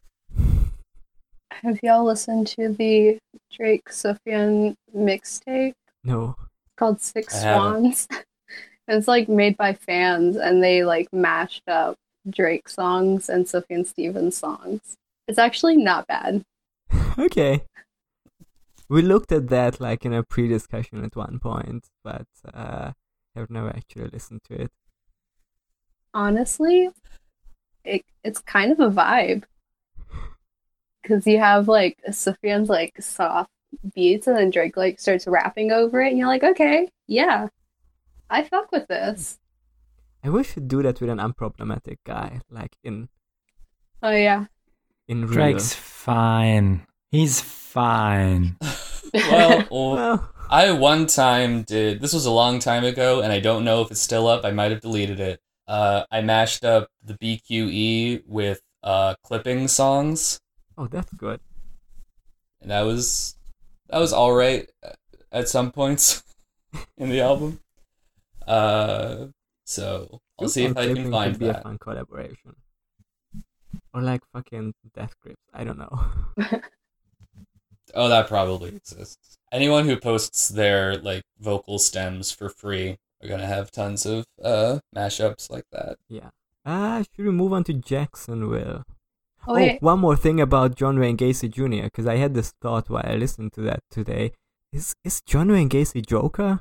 [1.51, 3.19] Have y'all listened to the
[3.51, 6.35] Drake Sufjan mixtape No.
[6.77, 7.95] called Six I haven't.
[7.95, 8.07] Swans?
[8.87, 11.95] it's like made by fans and they like mashed up
[12.29, 14.95] Drake songs and Sufjan Stevens songs.
[15.27, 16.43] It's actually not bad.
[17.19, 17.61] okay.
[18.89, 22.91] We looked at that like in a pre-discussion at one point, but uh,
[23.35, 24.71] have never actually listened to it.
[26.13, 26.89] Honestly,
[27.83, 29.43] it it's kind of a vibe.
[31.07, 33.51] Cause you have like Sufjan's like soft
[33.93, 37.47] beats and then Drake like starts rapping over it and you're like, okay, yeah.
[38.29, 39.39] I fuck with this.
[40.23, 43.09] I wish you'd do that with an unproblematic guy, like in
[44.01, 44.45] Oh yeah.
[45.07, 45.33] in real.
[45.33, 46.85] Drake's fine.
[47.11, 48.57] He's fine.
[49.13, 52.01] well, well, Well, I one time did.
[52.01, 54.45] This was a long time ago, and I don't know if it's still up.
[54.45, 55.41] I might have deleted it.
[55.67, 60.39] Uh, I mashed up the BQE with uh clipping songs,
[60.77, 61.39] oh, that's good.
[62.61, 63.35] and that was
[63.89, 64.69] that was all right
[65.31, 66.23] at some points
[66.97, 67.59] in the album.
[68.47, 69.27] Uh,
[69.65, 72.55] so I'll see if I can Clipping find could be a fun collaboration.
[73.93, 75.41] or like fucking Death Grips.
[75.53, 76.05] I don't know.
[77.93, 79.37] Oh, that probably exists.
[79.51, 84.79] Anyone who posts their like vocal stems for free are gonna have tons of uh
[84.95, 85.97] mashups like that.
[86.07, 86.29] Yeah.
[86.65, 88.83] Ah, should we move on to Jacksonville?
[89.47, 89.81] Oh, wait.
[89.81, 91.85] one more thing about John Wayne Gacy Jr.
[91.85, 94.33] Because I had this thought while I listened to that today.
[94.71, 96.59] Is is John Wayne Gacy Joker?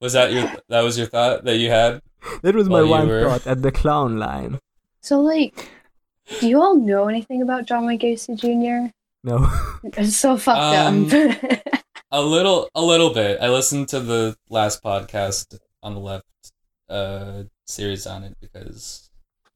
[0.00, 2.00] Was that your that was your thought that you had?
[2.42, 4.58] That was my you one were- thought at the clown line.
[5.02, 5.70] So, like,
[6.40, 8.92] do you all know anything about John Wayne Gacy Jr.?
[9.24, 9.46] No.
[9.96, 11.60] It's so fucked Um, up.
[12.12, 13.38] A little a little bit.
[13.40, 16.24] I listened to the last podcast on the left
[16.88, 19.08] uh series on it because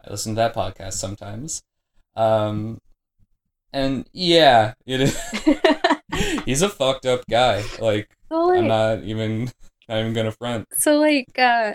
[0.07, 1.63] I listen to that podcast sometimes.
[2.15, 2.79] Um
[3.73, 5.19] and yeah, it is
[6.45, 7.65] he's a fucked up guy.
[7.81, 9.51] Like so, I'm not even
[9.89, 10.69] not even gonna front.
[10.75, 11.73] so like, uh,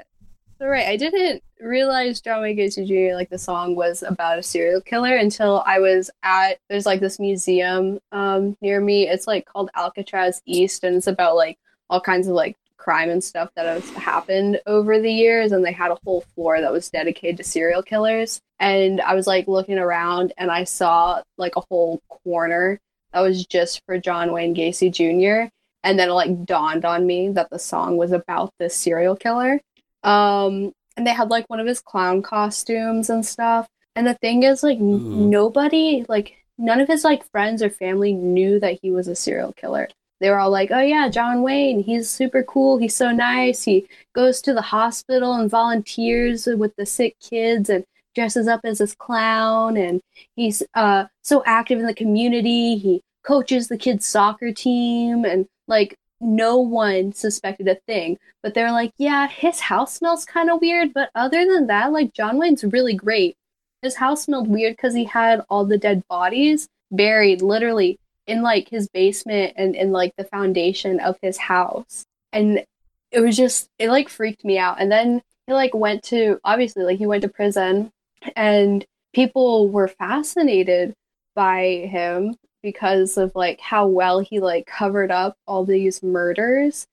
[0.60, 3.16] so right, I didn't realize John Wayne Gacy Jr.
[3.16, 7.20] like the song was about a serial killer until I was at there's like this
[7.20, 9.08] museum um near me.
[9.08, 11.58] It's like called Alcatraz East, and it's about like
[11.90, 15.72] all kinds of like crime and stuff that has happened over the years and they
[15.72, 19.78] had a whole floor that was dedicated to serial killers and i was like looking
[19.78, 22.80] around and i saw like a whole corner
[23.12, 25.52] that was just for john wayne gacy jr
[25.84, 29.60] and then it like dawned on me that the song was about this serial killer
[30.04, 34.44] um and they had like one of his clown costumes and stuff and the thing
[34.44, 38.92] is like n- nobody like none of his like friends or family knew that he
[38.92, 39.88] was a serial killer
[40.20, 42.78] they were all like, "Oh yeah, John Wayne, he's super cool.
[42.78, 43.64] He's so nice.
[43.64, 47.86] He goes to the hospital and volunteers with the sick kids and
[48.16, 50.02] dresses up as this clown and
[50.36, 52.78] he's uh so active in the community.
[52.78, 58.18] He coaches the kids soccer team and like no one suspected a thing.
[58.44, 62.14] But they're like, "Yeah, his house smells kind of weird, but other than that, like
[62.14, 63.36] John Wayne's really great."
[63.82, 68.70] His house smelled weird cuz he had all the dead bodies buried literally in like
[68.70, 72.64] his basement and in like the foundation of his house and
[73.12, 76.84] it was just it like freaked me out and then he like went to obviously
[76.84, 77.92] like he went to prison
[78.36, 80.94] and people were fascinated
[81.36, 86.86] by him because of like how well he like covered up all these murders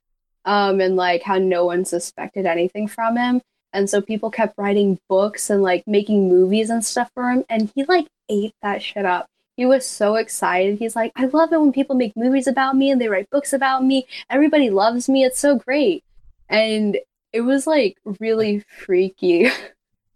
[0.44, 3.40] um and like how no one suspected anything from him
[3.72, 7.70] and so people kept writing books and like making movies and stuff for him and
[7.74, 9.26] he like ate that shit up
[9.56, 10.78] he was so excited.
[10.78, 13.54] He's like, I love it when people make movies about me and they write books
[13.54, 14.06] about me.
[14.28, 15.24] Everybody loves me.
[15.24, 16.04] It's so great.
[16.50, 16.98] And
[17.32, 19.48] it was like really freaky.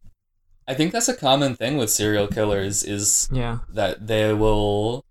[0.68, 3.60] I think that's a common thing with serial killers is Yeah.
[3.70, 5.06] that they will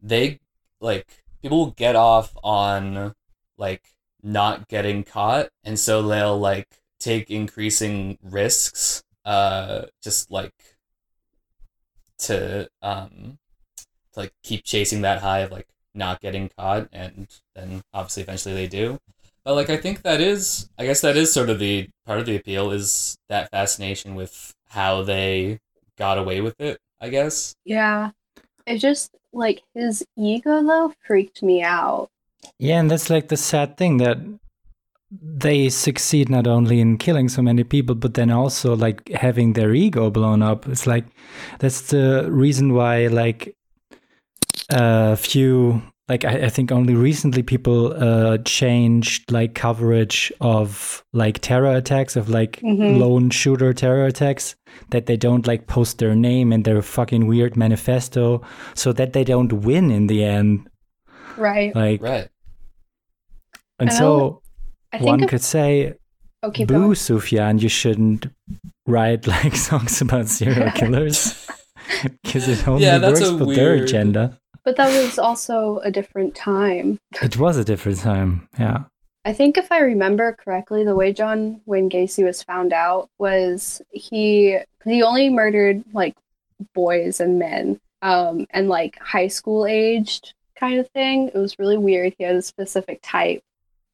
[0.00, 0.40] they
[0.80, 3.14] like people will get off on
[3.56, 3.82] like
[4.22, 10.54] not getting caught and so they'll like take increasing risks uh just like
[12.18, 13.38] to um
[14.12, 18.54] to like keep chasing that high of like not getting caught and then obviously eventually
[18.54, 18.98] they do
[19.44, 22.26] but like i think that is i guess that is sort of the part of
[22.26, 25.58] the appeal is that fascination with how they
[25.96, 28.10] got away with it i guess yeah.
[28.68, 32.08] It just like his ego though freaked me out.
[32.58, 34.18] Yeah, and that's like the sad thing that
[35.10, 39.74] they succeed not only in killing so many people, but then also like having their
[39.74, 40.68] ego blown up.
[40.68, 41.04] It's like
[41.58, 43.56] that's the reason why like
[44.70, 51.38] a few like I, I think only recently people uh changed like coverage of like
[51.40, 52.98] terror attacks of like Mhm.
[52.98, 54.56] lone shooter terror attacks
[54.90, 58.40] that they don't like post their name and their fucking weird manifesto
[58.74, 60.68] so that they don't win in the end
[61.36, 61.74] Right.
[61.74, 62.28] like right
[63.78, 64.42] and I so
[64.92, 65.94] I one think if, could say,
[66.42, 68.26] okay, "Boo, Sufjan, you shouldn't
[68.86, 71.46] write like songs about serial killers
[72.24, 76.34] because it only Yeah, works a for their agenda." But that was also a different
[76.34, 76.98] time.
[77.22, 78.84] It was a different time, yeah.
[79.24, 83.80] I think if I remember correctly, the way John Wayne Gacy was found out was
[83.92, 86.14] he he only murdered like
[86.74, 91.28] boys and men, um, and like high school aged kind of thing.
[91.28, 92.14] It was really weird.
[92.18, 93.40] He had a specific type,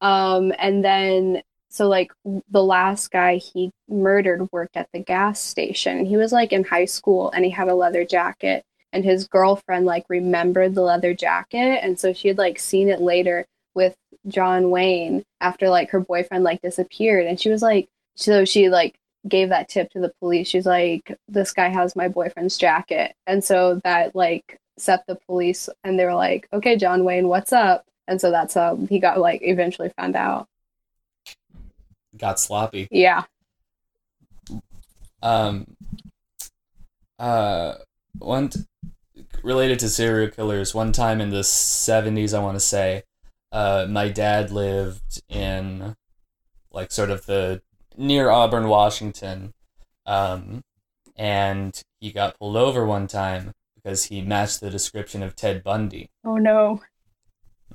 [0.01, 2.11] um, and then so like
[2.49, 6.05] the last guy he murdered worked at the gas station.
[6.05, 8.65] He was like in high school and he had a leather jacket.
[8.95, 13.01] And his girlfriend like remembered the leather jacket, and so she had like seen it
[13.01, 13.93] later with
[14.27, 17.27] John Wayne after like her boyfriend like disappeared.
[17.27, 18.95] And she was like so she like
[19.27, 20.47] gave that tip to the police.
[20.47, 23.13] She's like this guy has my boyfriend's jacket.
[23.27, 27.51] And so that like set the police and they were like okay John Wayne what's
[27.51, 27.85] up?
[28.07, 30.47] And so that's how he got like eventually found out.
[32.17, 32.87] Got sloppy.
[32.91, 33.23] Yeah.
[35.21, 35.75] Um
[37.19, 37.75] uh,
[38.19, 38.59] one t-
[39.43, 40.73] related to serial killers.
[40.73, 43.03] One time in the seventies, I want to say,
[43.51, 45.95] uh, my dad lived in,
[46.71, 47.61] like, sort of the
[47.97, 49.53] near Auburn, Washington,
[50.05, 50.63] um,
[51.15, 56.09] and he got pulled over one time because he matched the description of Ted Bundy.
[56.23, 56.81] Oh no.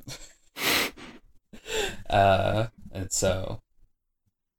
[2.09, 3.61] Uh, and so,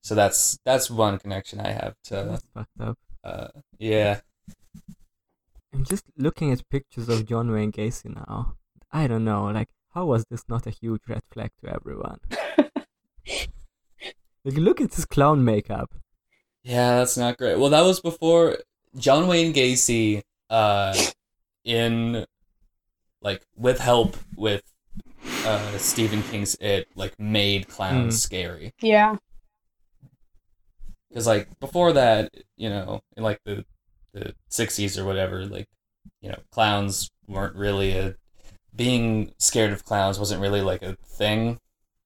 [0.02, 2.15] so that's that's one connection I have to.
[2.30, 2.98] That's fucked up.
[3.24, 4.22] Uh, yeah.
[5.73, 8.55] I'm just looking at pictures of John Wayne Gacy now.
[8.91, 12.19] I don't know, like, how was this not a huge red flag to everyone?
[13.27, 15.93] like, look at his clown makeup.
[16.63, 17.57] Yeah, that's not great.
[17.57, 18.57] Well, that was before
[18.97, 20.95] John Wayne Gacy, uh,
[21.63, 22.25] in
[23.21, 24.63] like with help with
[25.45, 28.19] uh Stephen King's It, like made clowns Mm.
[28.19, 28.73] scary.
[28.81, 29.17] Yeah.
[31.10, 33.63] Because like before that, you know, in like the
[34.13, 35.67] the sixties or whatever, like
[36.21, 38.15] you know, clowns weren't really a
[38.76, 41.60] being scared of clowns wasn't really like a thing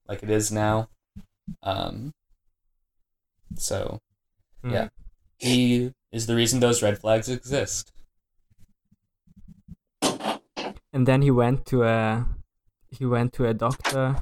[0.08, 0.89] like it is now.
[1.63, 2.12] Um.
[3.56, 4.00] So
[4.65, 4.72] Mm.
[4.72, 4.88] Yeah.
[5.38, 7.91] he is the reason those red flags exist.
[10.91, 12.26] And then he went to a
[12.89, 14.15] he went to a doctor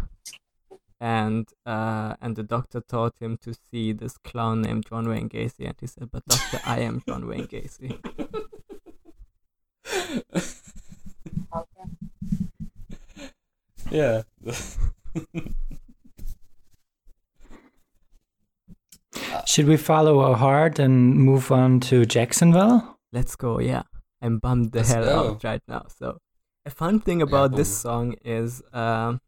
[1.03, 5.65] and uh and the doctor taught him to see this clown named John Wayne Gacy
[5.65, 7.99] and he said, But doctor I am John Wayne Gacy.
[13.91, 14.21] yeah.
[19.45, 22.97] Should we follow our heart and move on to Jacksonville?
[23.11, 23.83] Let's go, yeah.
[24.21, 25.31] I'm bummed the Let's hell go.
[25.31, 25.85] out right now.
[25.99, 26.19] So
[26.65, 29.19] a fun thing about this song is um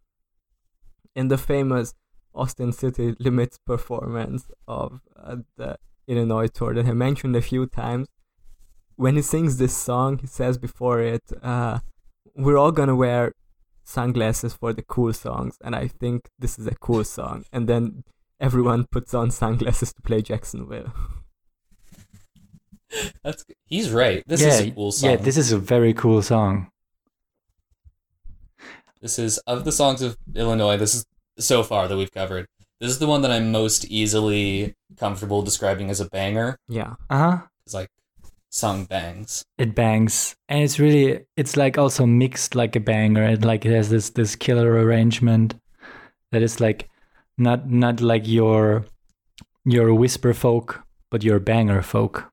[1.16, 1.94] in the famous
[2.34, 8.08] Austin City Limits performance of uh, the Illinois tour that I mentioned a few times.
[8.98, 11.80] When he sings this song, he says before it, uh,
[12.36, 13.34] "We're all gonna wear
[13.84, 17.46] sunglasses for the cool songs," and I think this is a cool song.
[17.52, 18.04] And then
[18.40, 20.94] everyone puts on sunglasses to play Jacksonville.
[23.24, 24.24] That's g- he's right.
[24.26, 25.10] This yeah, is a cool song.
[25.10, 26.70] yeah, this is a very cool song.
[29.02, 30.78] This is of the songs of Illinois.
[30.78, 31.06] This is
[31.38, 32.48] so far that we've covered.
[32.80, 36.58] This is the one that I'm most easily comfortable describing as a banger.
[36.68, 36.96] yeah.
[37.10, 37.38] Uh huh.
[37.66, 37.90] It's like
[38.50, 39.44] song bangs.
[39.58, 43.24] It bangs, and it's really, it's like also mixed like a banger.
[43.24, 45.56] It like it has this this killer arrangement
[46.32, 46.90] that is like
[47.38, 48.86] not not like your
[49.66, 52.30] your whisper folk, but your banger folk.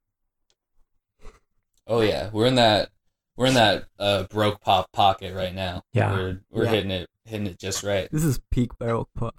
[1.87, 2.91] Oh yeah, we're in that
[3.37, 5.83] we're in that uh, baroque pop pocket right now.
[5.93, 6.13] Yeah.
[6.13, 6.71] we're we're Yeah.
[6.71, 8.09] hitting it hitting it just right.
[8.13, 9.35] This is peak baroque pop.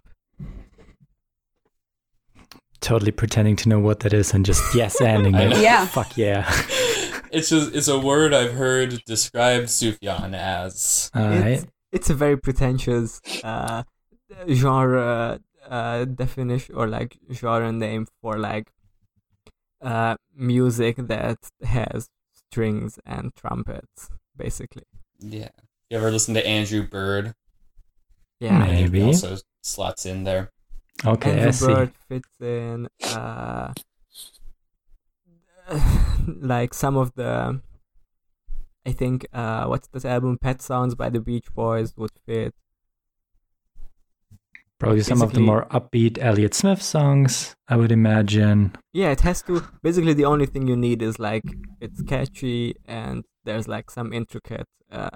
[2.81, 5.57] Totally pretending to know what that is and just yes ending it.
[5.59, 5.85] Yeah.
[5.85, 6.43] Fuck yeah.
[7.31, 11.09] it's just it's a word I've heard described Sufjan as.
[11.15, 11.39] All right.
[11.47, 13.83] it's, it's a very pretentious uh,
[14.49, 18.69] genre uh, definition or like genre name for like
[19.81, 22.09] uh, music that has
[22.53, 24.83] strings and trumpets, basically.
[25.19, 25.49] Yeah.
[25.89, 27.33] You ever listen to Andrew Bird?
[28.39, 28.59] Yeah.
[28.59, 28.99] Maybe.
[28.99, 30.51] He also slots in there.
[31.03, 31.65] Okay, I see.
[31.65, 33.73] Bird fits in uh,
[36.27, 37.59] like some of the.
[38.85, 40.37] I think uh, what's this album?
[40.37, 42.53] Pet Sounds by the Beach Boys would fit.
[44.83, 48.73] Probably some of the more upbeat Elliott Smith songs, I would imagine.
[48.91, 49.63] Yeah, it has to.
[49.81, 51.43] Basically, the only thing you need is like
[51.79, 55.09] it's catchy and there's like some intricate uh,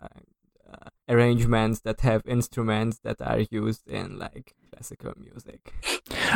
[0.71, 5.73] uh, arrangements that have instruments that are used in like classical music.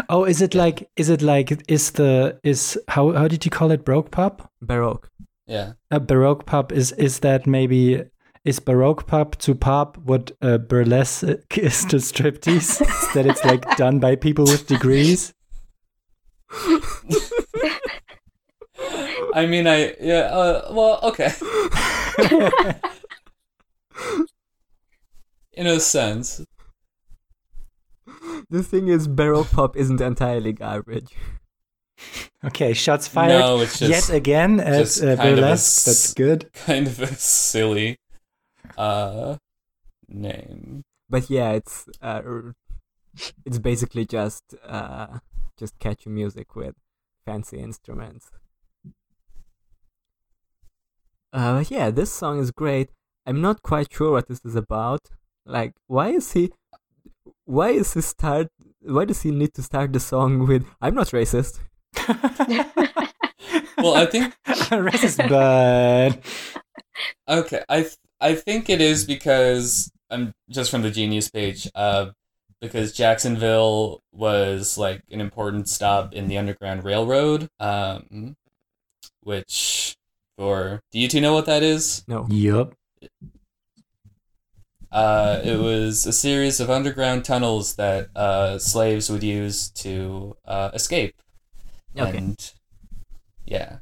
[0.10, 3.72] Oh, is it like is it like is the is how how did you call
[3.72, 4.52] it Baroque pop?
[4.62, 5.10] Baroque.
[5.48, 5.74] Yeah.
[5.90, 8.04] A Baroque pop is is that maybe
[8.44, 11.24] is Baroque pop to pop what uh, burlesque
[11.58, 12.80] is to striptease?
[13.14, 15.34] that it's like done by people with degrees.
[19.34, 20.30] I mean, I yeah.
[20.32, 21.32] Uh, well, okay.
[25.54, 26.42] In a sense,
[28.50, 31.14] The thing is, Baroque pop isn't entirely garbage.
[32.44, 35.86] Okay, shots fired no, it's just yet again at just uh, kind of a burlesque.
[35.86, 36.52] That's good.
[36.54, 37.98] kind of a silly
[38.78, 39.38] uh
[40.08, 40.84] name.
[41.10, 42.22] But yeah, it's uh,
[43.46, 45.20] it's basically just uh,
[45.58, 46.76] just catchy music with
[47.26, 48.32] fancy instruments.
[51.34, 52.90] Uh, yeah, this song is great.
[53.26, 55.02] I'm not quite sure what this is about.
[55.46, 56.52] Like, why is he?
[57.46, 58.48] Why is he start?
[58.82, 61.60] Why does he need to start the song with "I'm not racist"?
[63.78, 66.20] Well, I think racist, but
[67.28, 71.70] Okay, I th- I think it is because I'm just from the Genius page.
[71.76, 72.12] Uh,
[72.62, 77.50] because Jacksonville was like an important stop in the Underground Railroad.
[77.60, 78.36] Um,
[79.24, 79.96] which
[80.38, 82.04] for do you two know what that is?
[82.08, 82.28] No.
[82.30, 82.74] yup.
[84.92, 90.70] Uh, it was a series of underground tunnels that uh, slaves would use to uh,
[90.74, 91.16] escape.
[91.98, 92.18] Okay.
[92.18, 92.54] And
[93.46, 93.78] yeah,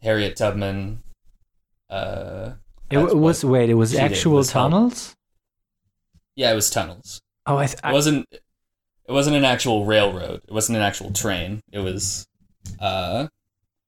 [0.00, 1.02] Harriet Tubman.
[1.90, 2.52] Uh,
[2.92, 3.70] It w- was wait.
[3.70, 5.14] It was actual was tunnels.
[6.36, 7.20] Yeah, it was tunnels.
[7.46, 8.26] Oh, I, th- It wasn't.
[8.32, 10.40] It wasn't an actual railroad.
[10.46, 11.60] It wasn't an actual train.
[11.72, 12.26] It was
[12.80, 13.26] uh,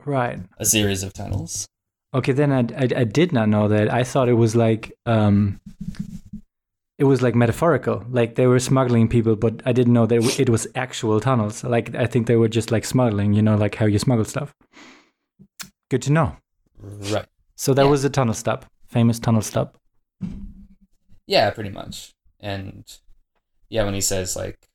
[0.05, 0.41] right.
[0.59, 1.67] a series of tunnels.
[2.13, 3.93] Okay, then I, I I did not know that.
[3.93, 5.61] I thought it was like um,
[6.99, 10.49] it was like metaphorical, like they were smuggling people, but I didn't know that it
[10.51, 11.65] was actual tunnels.
[11.65, 14.55] Like I think they were just like smuggling, you know, like how you smuggle stuff.
[15.91, 16.37] Good to know.
[16.81, 17.27] Right.
[17.57, 17.91] So that Yeah.
[17.91, 19.77] was a tunnel stop, famous tunnel stop.
[21.27, 22.13] Yeah, pretty much.
[22.39, 22.85] And
[23.69, 24.69] yeah, when he says like,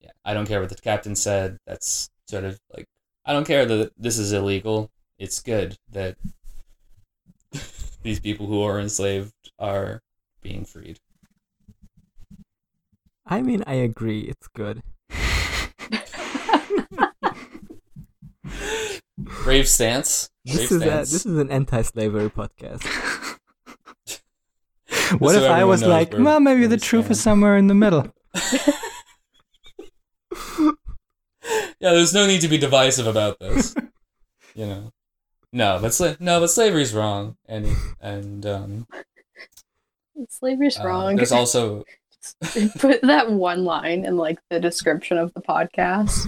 [0.00, 1.58] yeah, I don't care what the captain said.
[1.64, 2.86] That's sort of like,
[3.24, 4.90] I don't care that this is illegal.
[5.16, 6.16] It's good that
[8.02, 10.02] these people who are enslaved are
[10.42, 10.98] being freed.
[13.24, 14.22] I mean, I agree.
[14.22, 14.82] It's good.
[19.44, 20.30] Brave stance.
[20.44, 22.84] Brave This is a, this is an anti-slavery podcast.
[25.18, 27.74] What if I was knows like, well, maybe the we truth is somewhere in the
[27.74, 28.12] middle.
[31.80, 33.74] Yeah, there's no need to be divisive about this.
[34.54, 34.92] you know,
[35.52, 37.68] no, but sla- no, but slavery's wrong, and
[38.00, 38.86] and um,
[40.30, 41.16] Slavery's uh, wrong.
[41.16, 41.84] there's also
[42.78, 46.26] Put that one line in like the description of the podcast.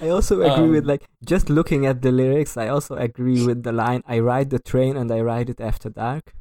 [0.00, 2.56] I also agree Um, with like just looking at the lyrics.
[2.56, 5.88] I also agree with the line, "I ride the train and I ride it after
[5.88, 6.34] dark."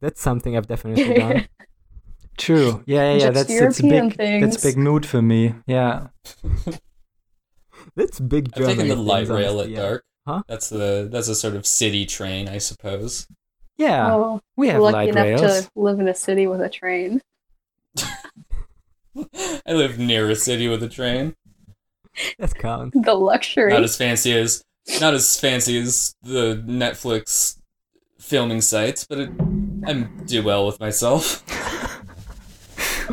[0.00, 1.48] That's something I've definitely done.
[2.38, 2.82] True.
[2.86, 3.30] Yeah, yeah, yeah.
[3.30, 5.54] That's that's a European big that's big mood for me.
[5.66, 6.08] Yeah.
[7.94, 9.80] That's big I've taken the light things, rail at yeah.
[9.80, 10.04] dark.
[10.26, 10.42] Huh?
[10.48, 13.26] That's the that's a sort of city train, I suppose.
[13.78, 14.12] Yeah.
[14.12, 15.64] oh, we have lucky light enough rails.
[15.66, 17.22] to live in a city with a train.
[19.66, 21.34] I live near a city with a train.
[22.38, 22.96] That counts.
[23.00, 23.72] The luxury.
[23.72, 24.64] Not as fancy as
[25.00, 27.58] not as fancy as the Netflix
[28.20, 29.30] filming sites, but it,
[29.86, 29.92] I
[30.24, 31.42] do well with myself.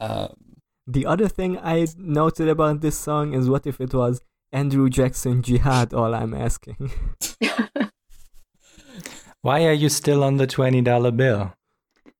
[0.00, 0.34] um,
[0.86, 4.20] The other thing I noted about this song is what if it was
[4.52, 5.94] Andrew Jackson Jihad?
[5.94, 6.90] All I'm asking.
[9.42, 11.52] Why are you still on the twenty dollar bill?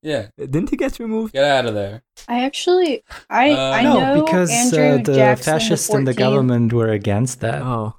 [0.05, 1.33] Yeah, Didn't he get removed?
[1.33, 2.03] get out of there.
[2.29, 6.07] I actually, I, Uh, I no, know because Andrew uh, the Jackson fascists the and
[6.07, 7.63] the government were against that.
[7.63, 7.95] Oh,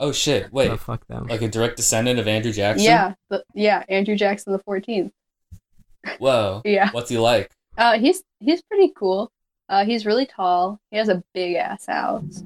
[0.00, 0.52] Oh shit!
[0.52, 1.28] Wait, oh, fuck them.
[1.28, 2.84] like a direct descendant of Andrew Jackson?
[2.84, 5.12] Yeah, the, yeah, Andrew Jackson the fourteenth.
[6.18, 6.62] Whoa.
[6.76, 7.50] Yeah, What's he like?
[7.78, 9.30] uh, he's he's pretty cool.
[9.68, 10.78] Uh, he's really tall.
[10.90, 12.42] He has a big ass house.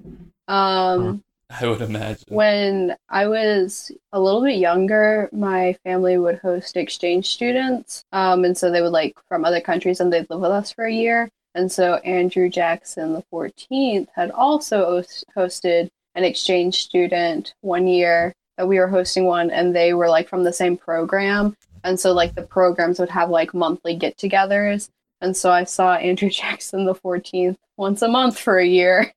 [0.47, 2.25] Um, I would imagine.
[2.29, 8.05] when I was a little bit younger, my family would host exchange students.
[8.13, 10.85] Um, and so they would like from other countries and they'd live with us for
[10.85, 11.31] a year.
[11.55, 15.03] And so Andrew Jackson the 14th had also
[15.37, 20.29] hosted an exchange student one year that we were hosting one and they were like
[20.29, 21.57] from the same program.
[21.83, 24.89] And so like the programs would have like monthly get-togethers.
[25.21, 29.13] And so I saw Andrew Jackson the 14th once a month for a year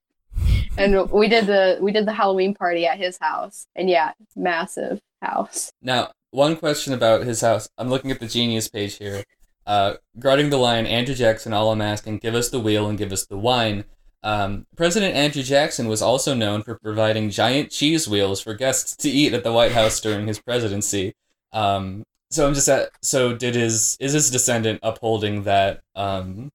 [0.77, 4.99] and we did the we did the Halloween party at his house, and yeah, massive
[5.21, 5.71] house.
[5.81, 7.69] Now, one question about his house.
[7.77, 9.23] I'm looking at the Genius page here.
[9.65, 13.11] Uh, regarding the line, Andrew Jackson, all I'm asking, give us the wheel and give
[13.11, 13.85] us the wine.
[14.23, 19.09] Um, President Andrew Jackson was also known for providing giant cheese wheels for guests to
[19.09, 21.13] eat at the White House during his presidency.
[21.51, 26.51] Um, so I'm just at, so did his is his descendant upholding that um,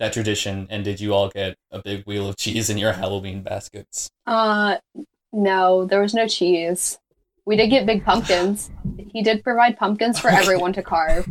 [0.00, 3.42] that tradition, and did you all get a big wheel of cheese in your Halloween
[3.42, 4.10] baskets?
[4.26, 4.78] Uh,
[5.32, 6.98] no, there was no cheese.
[7.46, 8.70] We did get big pumpkins.
[9.12, 10.38] He did provide pumpkins for Okay.
[10.40, 11.28] everyone to carve.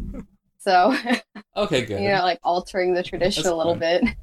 [0.59, 0.95] So
[1.57, 2.01] Okay, good.
[2.01, 4.03] you know, like altering the tradition That's a little fine.
[4.03, 4.15] bit.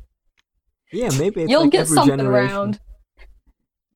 [0.93, 2.57] Yeah, maybe it's You'll like get every something generation.
[2.57, 2.81] around.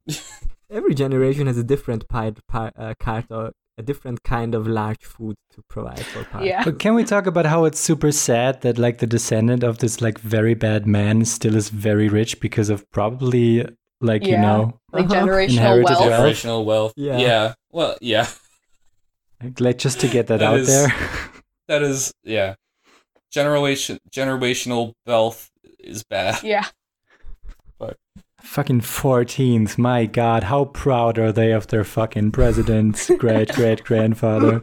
[0.70, 5.04] Every generation has a different pie, pie, uh, cart or a different kind of large
[5.14, 6.48] food to provide for party.
[6.48, 6.62] Yeah.
[6.64, 10.00] But can we talk about how it's super sad that like the descendant of this
[10.06, 13.66] like very bad man still is very rich because of probably
[14.10, 14.60] like you know
[14.92, 15.14] Like Uh-huh.
[15.20, 16.00] generational wealth.
[16.00, 16.12] wealth.
[16.12, 16.92] Generational wealth.
[16.96, 17.18] Yeah.
[17.18, 17.54] Yeah.
[17.70, 18.26] Well, yeah.
[19.42, 20.92] like, like just to get that, That out is- there.
[21.70, 22.54] That is, yeah.
[23.30, 26.42] Generation generational wealth is bad.
[26.42, 26.66] Yeah.
[28.42, 29.78] Fucking 14th.
[29.78, 34.62] My god, how proud are they of their fucking president's great great grandfather?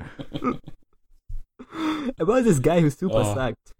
[2.20, 3.34] About this guy who super Oh.
[3.36, 3.74] sucked.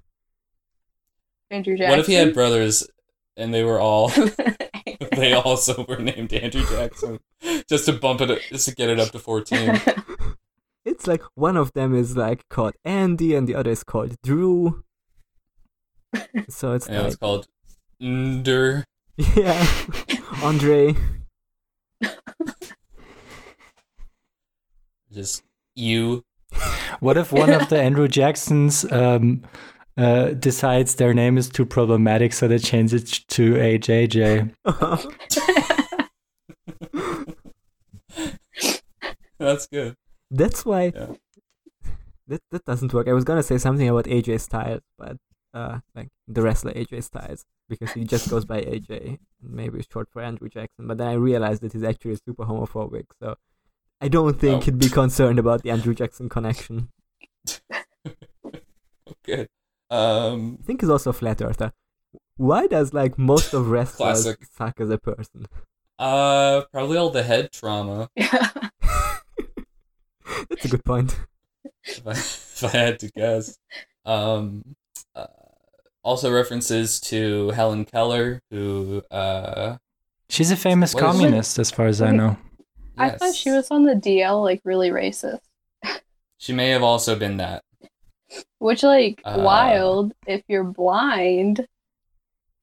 [1.50, 1.90] Andrew Jackson.
[1.92, 2.88] What if he had brothers
[3.36, 4.10] and they were all
[5.16, 7.20] they also were named Andrew Jackson
[7.70, 9.80] just to bump it just to get it up to 14.
[10.86, 14.86] It's like one of them is like called Andy and the other is called Drew.
[16.48, 17.48] So it's And it like was called
[18.02, 18.86] Nder.
[19.18, 19.68] Yeah,
[20.44, 20.96] Andre.
[25.12, 25.44] Just
[25.76, 26.24] you.
[27.00, 29.44] What if one of the Andrew Jacksons um,
[29.98, 34.54] uh, decides their name is too problematic, so they change it to AJJ?
[39.40, 39.96] That's good.
[40.32, 41.14] That's why Yeah.
[42.28, 43.08] that that doesn't work.
[43.08, 45.18] I was gonna say something about AJ Styles, but
[45.54, 50.10] uh, like the wrestler AJ Styles, because he just goes by AJ, maybe it's short
[50.12, 50.88] for Andrew Jackson.
[50.88, 53.36] But then I realized that he's actually super homophobic, so
[54.02, 54.66] I don't think Oh.
[54.66, 56.90] he'd be concerned about the Andrew Jackson connection.
[59.10, 59.48] okay.
[59.90, 61.72] Um I think he's also a flat earther.
[62.36, 64.40] Why does like most of wrestlers Classic.
[64.56, 65.48] suck as a person?
[66.00, 68.50] uh probably all the head trauma Yeah.
[70.50, 71.18] That's a good point.
[71.86, 73.58] if I, if I had to guess.
[74.06, 74.76] Um
[75.18, 75.28] uh,
[76.04, 79.78] also references to Helen Keller who uh
[80.30, 82.38] She's a famous communist, as far as I know.
[82.98, 85.40] I thought she was on the DL, like really racist.
[86.38, 87.64] She may have also been that.
[88.60, 89.40] Which, like, Uh.
[89.40, 91.66] wild if you're blind.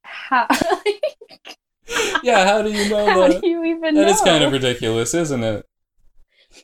[0.03, 0.47] How,
[0.85, 1.57] like,
[2.23, 3.41] Yeah, how do you know how that?
[3.41, 4.09] do you even That know?
[4.09, 5.67] is kind of ridiculous, isn't it?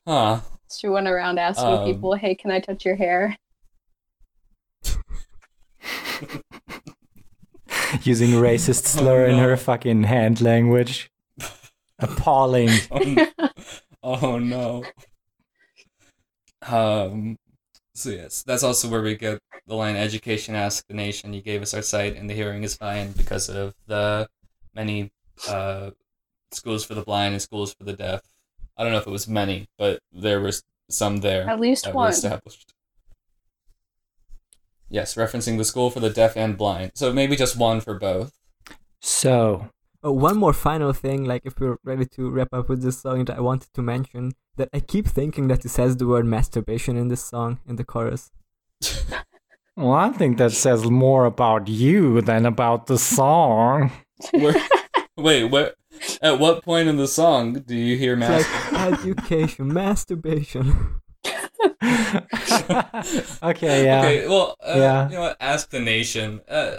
[0.07, 0.41] Huh.
[0.71, 3.37] She went around asking Um, people, "Hey, can I touch your hair?"
[8.03, 11.11] Using racist Oh, slur in her fucking hand language.
[11.99, 12.71] Appalling.
[12.91, 13.27] Oh,
[14.03, 14.85] oh no.
[16.67, 17.37] Um.
[17.95, 21.63] So yes, that's also where we get the line "Education ask the nation." You gave
[21.63, 24.29] us our sight, and the hearing is fine because of the
[24.75, 25.11] many
[25.49, 25.91] uh,
[26.53, 28.23] schools for the blind and schools for the deaf.
[28.77, 32.11] I don't know if it was many, but there was some there At least one.
[32.11, 32.73] established.
[34.91, 36.93] Yes, referencing the school for the deaf and blind.
[36.95, 38.33] So maybe just one for both.
[39.01, 39.71] So,
[40.03, 43.27] Oh, one more final thing, like if we're ready to wrap up with this song,
[43.27, 46.97] that I wanted to mention that I keep thinking that it says the word masturbation
[46.97, 48.31] in this song in the chorus.
[49.77, 53.93] well, I think that says more about you than about the song.
[54.31, 54.55] Where,
[55.19, 55.75] wait, what?
[56.23, 58.75] At what point in the song do you hear masturbation?
[58.75, 61.01] like education, masturbation.
[63.43, 64.01] okay, yeah.
[64.01, 65.09] Okay, well, uh, Yeah.
[65.09, 65.37] you know what?
[65.41, 66.41] Ask the nation.
[66.49, 66.77] Uh,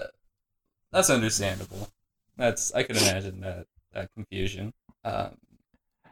[0.91, 1.89] that's understandable.
[2.37, 4.73] That's I can imagine that that confusion.
[5.03, 5.37] Um,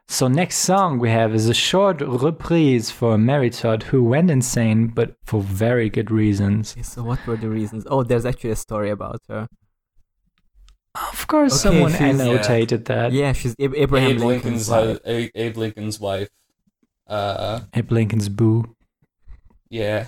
[0.07, 4.87] So next song we have is a short reprise for Mary Todd, who went insane,
[4.87, 6.73] but for very good reasons.
[6.73, 7.85] Okay, so what were the reasons?
[7.87, 9.47] Oh, there's actually a story about her.
[10.95, 13.11] Of course, Okay, someone she's- annotated that.
[13.11, 15.31] Yeah, she's Ab- Abraham Abe Lincoln's Lincoln's wife.
[15.35, 16.29] Abe Lincoln's wife.
[17.09, 18.75] Uh, Abe Lincoln's boo.
[19.69, 20.07] yeah.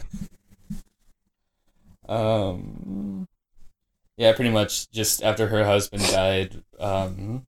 [2.08, 3.28] Um.
[4.18, 4.92] Yeah, pretty much.
[4.92, 7.48] Just after her husband died, um,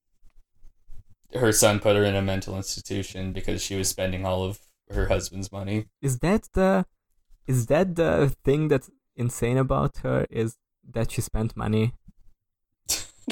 [1.36, 5.08] her son put her in a mental institution because she was spending all of her
[5.08, 5.86] husband's money.
[6.02, 6.86] Is that the
[7.48, 10.26] is that the thing that's insane about her?
[10.30, 10.58] Is
[10.92, 11.94] that she spent money?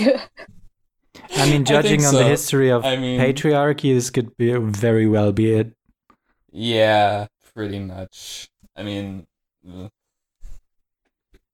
[1.36, 5.08] I mean, judging think on the history of I mean, patriarchy, this could be very
[5.08, 5.74] well be it.
[6.52, 8.50] Yeah, pretty much.
[8.76, 9.28] I mean,
[9.68, 9.90] uh,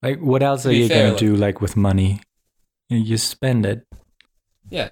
[0.02, 1.36] Like, what else To are you fair, gonna like- do?
[1.36, 2.22] Like with money,
[2.90, 3.86] you you spend it.
[4.70, 4.90] yeah.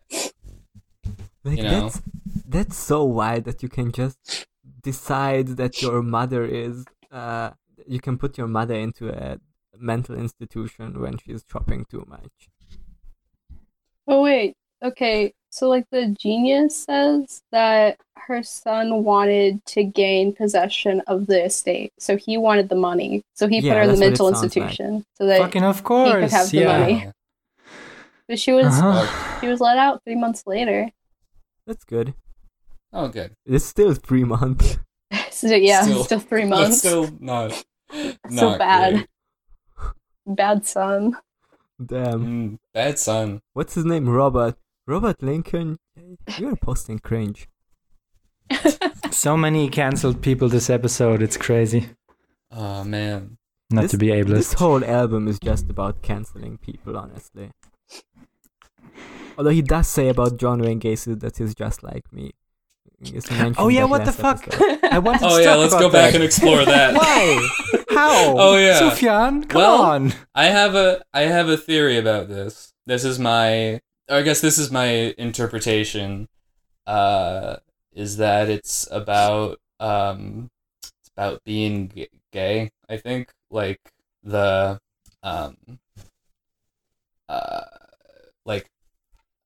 [1.43, 1.81] Like You know?
[1.81, 2.01] that's
[2.47, 4.47] that's so wild that you can just
[4.81, 7.51] decide that your mother is uh
[7.87, 9.39] you can put your mother into a
[9.77, 12.49] mental institution when she's shopping too much.
[14.07, 14.55] Oh wait.
[14.83, 15.33] Okay.
[15.55, 21.93] So like the genius says that her son wanted to gain possession of the estate.
[21.97, 23.21] So he wanted the money.
[23.35, 24.43] So he Yeah, put her in the that's what it mental sounds like.
[24.43, 25.05] institution.
[25.17, 26.77] So that Fucking of course, have the yeah.
[26.79, 27.11] money.
[28.27, 29.39] but she was Uh-huh.
[29.39, 30.91] she was let out three months later.
[31.65, 32.15] That's good.
[32.91, 33.31] Oh, good.
[33.45, 34.77] It's still three months.
[35.31, 36.79] so yeah, Still- still, three But months.
[36.79, 37.53] still not.
[37.93, 38.93] So not bad.
[38.93, 39.07] great.
[40.27, 41.15] Bad son.
[41.79, 42.25] Damn.
[42.25, 43.41] Mm, bad son.
[43.53, 44.09] What's his name?
[44.09, 44.57] Robert.
[44.87, 45.77] Robert Lincoln.
[46.37, 47.47] You're posting cringe.
[49.11, 51.21] So many cancelled people this episode.
[51.21, 51.89] It's crazy.
[52.51, 53.37] Oh man.
[53.71, 54.27] Not This- to be ableist.
[54.35, 57.51] This whole album is just about canceling people, honestly.
[59.37, 62.31] Although he does say about John Wayne Gacy that he's just like me.
[63.57, 64.43] Oh, yeah, what the fuck?
[64.91, 66.15] I wanted oh, to Oh yeah, talk let's about go back that.
[66.15, 66.93] and explore that.
[66.93, 67.47] Why?
[67.89, 68.35] How?
[68.37, 68.79] Oh, yeah.
[68.81, 70.13] Sufjan, come Well- on.
[70.35, 72.73] I have a I have a theory about this.
[72.85, 76.27] This is my or I guess this is my interpretation.
[76.85, 77.57] Uh,
[77.93, 80.49] is that it's about um,
[80.83, 82.69] it's about being g- gay.
[82.89, 83.79] I think like
[84.23, 84.79] the
[85.23, 85.57] um,
[87.27, 87.61] uh,
[88.45, 88.69] like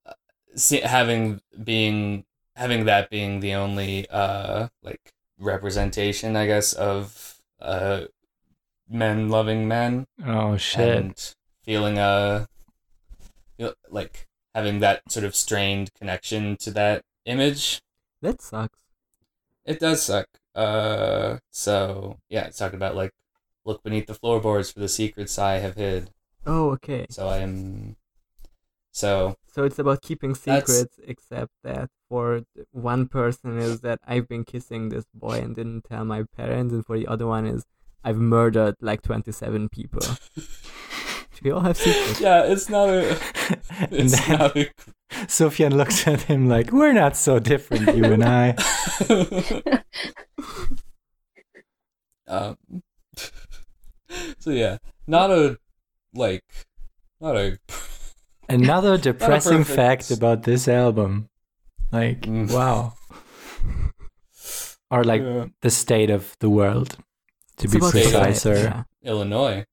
[0.05, 0.13] uh,
[0.55, 8.05] see, having being having that being the only uh like representation, I guess, of uh
[8.89, 10.79] men loving men Oh shit.
[10.79, 11.33] and
[11.63, 12.47] feeling a
[13.91, 17.81] like having that sort of strained connection to that image
[18.21, 18.79] That sucks.
[19.65, 23.13] it does suck uh so yeah it's talking about like
[23.65, 26.09] look beneath the floorboards for the secrets i have hid
[26.45, 27.05] Oh, okay.
[27.09, 27.95] so i am
[28.91, 32.41] so So it's about keeping That's- secrets, except that for
[32.71, 36.83] one person is that I've been kissing this boy and didn't tell my parents, and
[36.85, 37.65] for the other one is
[38.03, 40.05] I've murdered like 27 people.
[41.43, 42.19] we all have secrets.
[42.21, 43.09] yeah it's not a
[43.79, 44.69] and it's then not a
[45.27, 48.55] Sufjan looks at him like, "We're not so different, you and I."
[52.27, 52.57] um,
[54.39, 54.77] so yeah,
[55.07, 55.57] not a
[56.13, 56.43] like,
[57.19, 57.57] not a
[58.47, 61.29] Another depressing perfect- fact about this album.
[61.91, 62.51] Like, Mm.
[62.51, 62.93] wow.
[64.91, 65.45] Or like Yeah.
[65.61, 66.97] the state of the world,
[67.57, 68.45] to It's be about society, precise.
[68.63, 68.83] Yeah.
[69.03, 69.65] Illinois.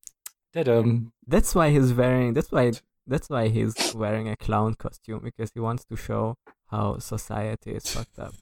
[0.64, 2.34] Um, That's why he's wearing.
[2.34, 2.72] That's why.
[3.06, 6.34] That's why he's wearing a clown costume because he wants to show
[6.70, 8.34] how society is fucked up.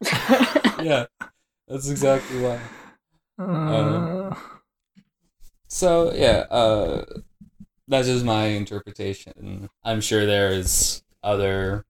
[0.82, 1.06] Yeah,
[1.68, 2.58] that's exactly why.
[3.38, 4.34] uh,
[5.68, 7.04] So yeah, uh,
[7.88, 9.68] that's just my interpretation.
[9.84, 11.84] I'm sure there is other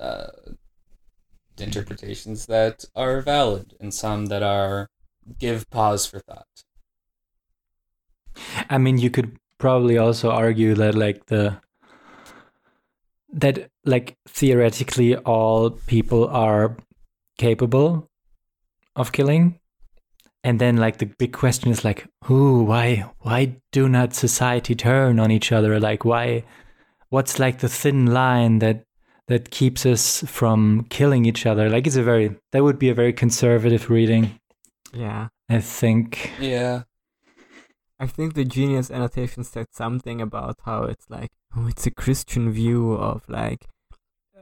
[0.00, 0.28] uh,
[1.58, 4.88] interpretations that are valid, and some that are
[5.38, 6.46] give pause for thought.
[8.68, 11.60] I mean, you could probably also argue that like the
[13.32, 16.76] that like theoretically all people are
[17.38, 18.08] capable
[18.96, 19.58] of killing.
[20.42, 25.20] And then like the big question is like who why why do not society turn
[25.20, 25.78] on each other?
[25.78, 26.44] Like why
[27.10, 28.84] what's like the thin line that
[29.28, 31.68] that keeps us from killing each other?
[31.68, 34.40] Like it's a very that would be a very conservative reading
[34.94, 35.28] Yeah.
[35.48, 36.32] i think.
[36.40, 36.82] Yeah,
[38.02, 42.50] I think the genius annotation said something about how it's like, oh, it's a Christian
[42.50, 43.66] view of like,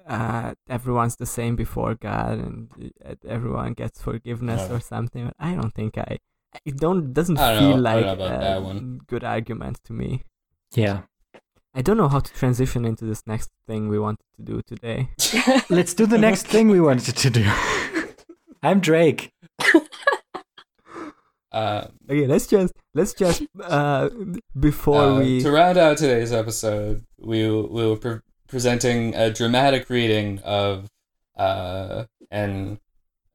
[0.07, 4.77] uh, everyone's the same before God and uh, everyone gets forgiveness No.
[4.77, 5.25] or something.
[5.27, 6.19] But I don't think I.
[6.65, 7.83] It don't doesn't I feel know.
[7.83, 10.23] Like don't know about a good argument to me.
[10.75, 11.03] yeah
[11.75, 15.11] I don't know how to transition into this next thing we wanted to do today.
[15.69, 17.45] let's do the next thing we wanted to do
[18.63, 19.31] i'm drake
[21.53, 24.09] um, Okay, let's just let's just uh
[24.59, 29.89] before Uh, we To round out today's episode, we we were pre- presenting a dramatic
[29.91, 30.89] reading of
[31.37, 32.79] uh and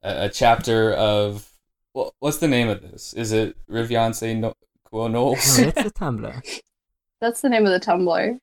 [0.03, 1.49] a, a chapter of
[1.95, 3.13] well, what's the name of this?
[3.13, 4.55] Is it Riviance no-
[4.85, 5.59] Quo Knowles?
[5.59, 6.59] no, that's a Tumblr.
[7.21, 8.37] That's the name of the Tumblr.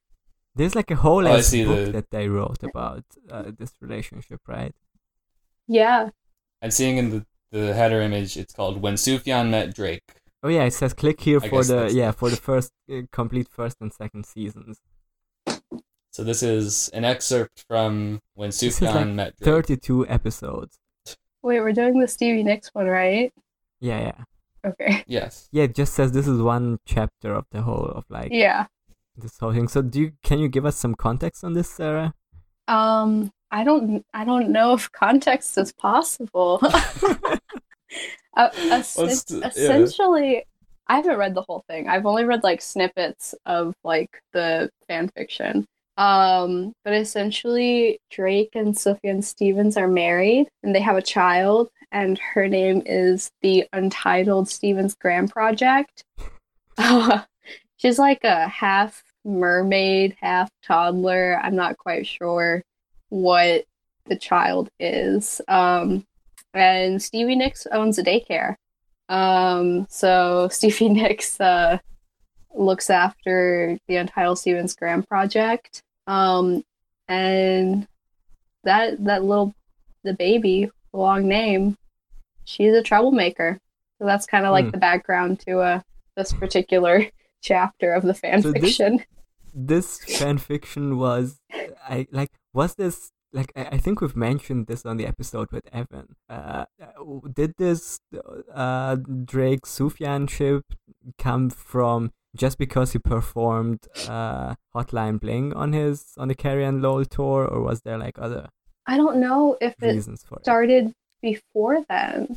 [0.55, 3.51] There's like a whole Oh, I ass see book the- that they wrote about uh,
[3.59, 4.75] this relationship, right?
[5.69, 6.09] Yeah.
[6.63, 8.37] I'm seeing in the, the header image.
[8.37, 10.03] It's called "When Sufjan Met Drake."
[10.43, 13.03] Oh yeah, it says click here I for the that's- yeah for the first uh,
[13.13, 14.81] complete first and second seasons.
[16.13, 20.79] So this is an excerpt from "When This is Sufjan like Met Drake." Thirty-two episodes.
[21.43, 23.33] Wait, we're doing the Stevie Nicks one, right?
[23.81, 24.25] Yeah, yeah,
[24.71, 25.05] Okay.
[25.09, 25.49] Yes.
[25.53, 25.63] yeah.
[25.65, 28.67] It just says this is one chapter of the whole of like Yeah.
[29.17, 29.69] this whole thing.
[29.69, 32.13] So do you can you give us some context on this, Sarah?
[32.69, 36.61] Um, I don't, I don't know if context is possible.
[38.37, 39.49] uh, es- the- yeah.
[39.49, 40.45] essentially,
[40.87, 41.89] I haven't read the whole thing.
[41.89, 45.67] I've only read like snippets of like the fan fiction.
[45.97, 52.19] Um, but essentially, Drake and Sufjan Stevens are married and they have a child, and
[52.19, 56.05] her name is the Untitled Stevens Graham Project.
[57.77, 61.39] She's like a half mermaid, half toddler.
[61.43, 62.63] I'm not quite sure
[63.11, 63.65] what
[64.07, 65.41] the child is.
[65.47, 66.07] Um,
[66.55, 68.57] and Stevie Nicks owns a daycare.
[69.09, 71.79] Um, so Stevie Nicks uh,
[72.55, 75.83] looks after the Untitled Stevens Graham project.
[76.07, 76.65] Um,
[77.09, 77.87] and
[78.65, 79.55] that that little
[80.03, 81.77] the baby, long name,
[82.45, 83.59] she's a troublemaker.
[83.99, 84.71] So that's kind of like Hmm.
[84.73, 85.81] the background to uh,
[86.17, 87.07] this particular
[87.43, 89.05] chapter of the fan So this- fiction.
[89.55, 91.41] this fan fiction was
[91.87, 95.69] I like was this like I, I think we've mentioned this on the episode with
[95.73, 96.17] Evan.
[96.29, 96.65] Uh,
[97.33, 98.01] did this
[98.55, 100.65] uh Drake Sufjan ship
[101.19, 106.83] come from just because he performed uh Hotline Bling on his on the Carrie and
[106.83, 108.49] Lowell tour, or was there like other
[108.87, 110.45] I don't know if it reasons for it?
[110.45, 110.93] started
[111.23, 112.37] before then.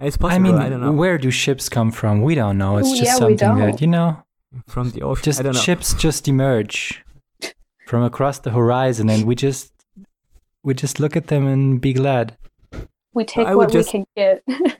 [0.00, 0.34] It's possible.
[0.34, 0.90] I mean, I don't know.
[0.90, 2.22] where do ships come from?
[2.22, 2.76] We don't know.
[2.78, 4.24] It's just yeah, something that you know.
[4.66, 5.22] from the ocean.
[5.22, 5.60] Just I don't know.
[5.60, 7.04] ships just emerge
[7.92, 9.70] from across the horizon, and we just
[10.64, 12.38] we just look at them and be glad.
[13.12, 14.42] We take I what just- we can get.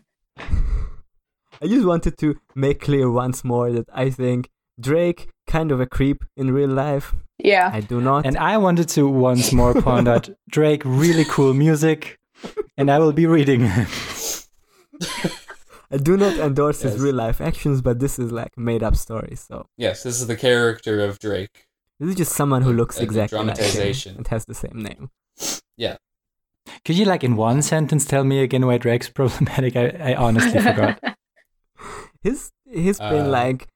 [1.62, 4.48] I just wanted to make clear once more that I think
[4.80, 7.14] Drake kind of a creep in real life.
[7.38, 7.68] yeah.
[7.70, 8.24] I do not.
[8.24, 12.18] And I wanted to once more point out Drake, really cool music,
[12.78, 13.62] and I will be reading.
[15.94, 19.34] I do not endorse his real life actions, but this is like made up story.
[19.36, 21.66] So Yes, this is the character of Drake.
[22.02, 24.16] This is just someone who looks Uh, the exactly like him dramatization.
[24.16, 25.10] and has the same name.
[25.76, 25.96] Yeah.
[26.84, 29.76] Could you, like, in one sentence, tell me again why Drake's problematic?
[29.76, 30.98] I, I honestly forgot.
[32.22, 33.66] His he's been Uh, like,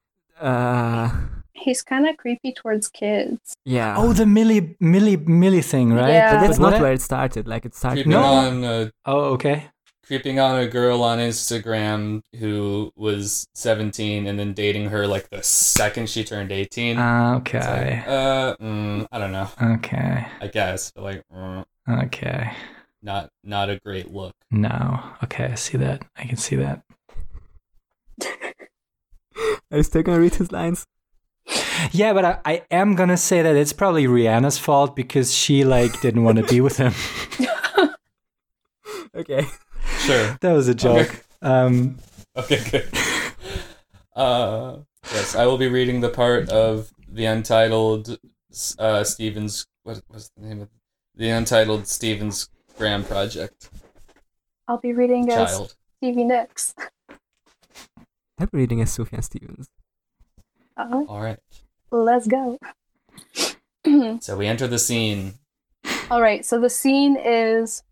[0.40, 1.10] uh,
[1.52, 3.54] He's kind of creepy towards kids.
[3.64, 3.96] yeah.
[3.98, 6.12] Oh, the Millie Millie Millie thing, right?
[6.12, 6.34] Yeah.
[6.34, 7.48] but that's But what not I- where it started.
[7.48, 8.04] Like it started.
[8.04, 8.22] Creeping No.
[8.22, 9.70] on a Oh, okay.
[10.06, 15.42] Creeping on a girl on Instagram who was 17 and then dating her like the
[15.42, 16.96] second she turned 18.
[16.98, 18.02] Ah, It's like, Okay.
[18.06, 19.48] uh, mm, I don't know.
[19.60, 20.26] Okay.
[20.40, 22.52] I guess, but like, mm, Okay.
[23.02, 24.34] not not a great look.
[24.50, 25.00] No.
[25.24, 26.02] Okay, I see that.
[26.16, 26.82] I can see that.
[29.70, 30.86] Are you still gonna read his lines?
[31.92, 36.00] Yeah, but I, I am gonna say that it's probably Rihanna's fault because she like
[36.00, 36.92] didn't want to be with him.
[39.14, 39.46] Okay.
[40.06, 40.38] Sure.
[40.40, 41.24] that was a joke.
[41.42, 41.98] Um,
[42.36, 42.88] Okay, good.
[44.14, 44.78] Uh,
[45.12, 48.18] yes, I will be reading the part of the untitled
[48.78, 49.66] uh, Stevens.
[49.84, 50.68] What was the name of
[51.14, 53.70] the untitled Stevens Graham project?
[54.68, 55.76] I'll be reading as Child.
[55.98, 56.74] Stevie Nicks.
[58.38, 59.68] I'm reading as Sufjan Stevens.
[60.76, 61.04] Uh-huh.
[61.08, 61.38] All right.
[61.90, 62.58] let's go.
[64.20, 65.34] So we enter the scene.
[66.10, 67.82] All right, so the scene is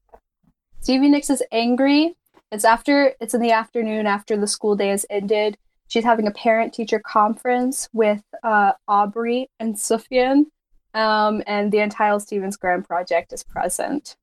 [0.85, 2.15] Stevie Nicks is angry.
[2.53, 5.57] It's after it's in the afternoon after the school day has ended.
[5.89, 10.45] She's having a parent teacher conference with uh, Aubrey and Sufjan,
[10.93, 14.19] um, and the entire Stevens Graham project is present.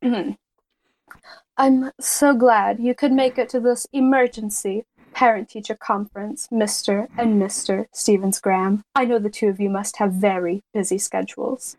[1.58, 7.08] I'm so glad you could make it to this emergency parent teacher conference, Mr.
[7.18, 7.84] and Mr.
[7.92, 8.84] Stevens Graham.
[8.94, 11.76] I know the two of you must have very busy schedules.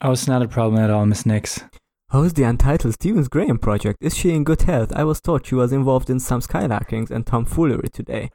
[0.00, 1.64] oh, it's not a problem at all, Miss Nicks.
[2.10, 3.98] How's the untitled Stevens Graham project?
[4.00, 4.90] Is she in good health?
[4.96, 8.30] I was told she was involved in some skylarkings and tomfoolery today.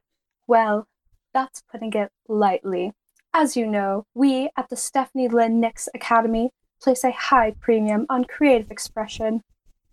[0.45, 0.85] Well,
[1.33, 2.91] that's putting it lightly.
[3.33, 6.51] As you know, we at the Stephanie Lynn Nicks Academy
[6.83, 9.41] place a high premium on creative expression.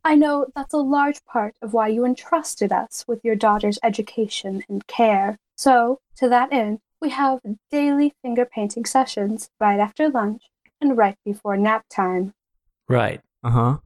[0.04, 4.62] I know that's a large part of why you entrusted us with your daughter's education
[4.68, 5.38] and care.
[5.56, 10.42] So, to that end, we have daily finger painting sessions right after lunch
[10.82, 12.34] and right before nap time.
[12.86, 13.22] Right.
[13.42, 13.76] Uh huh.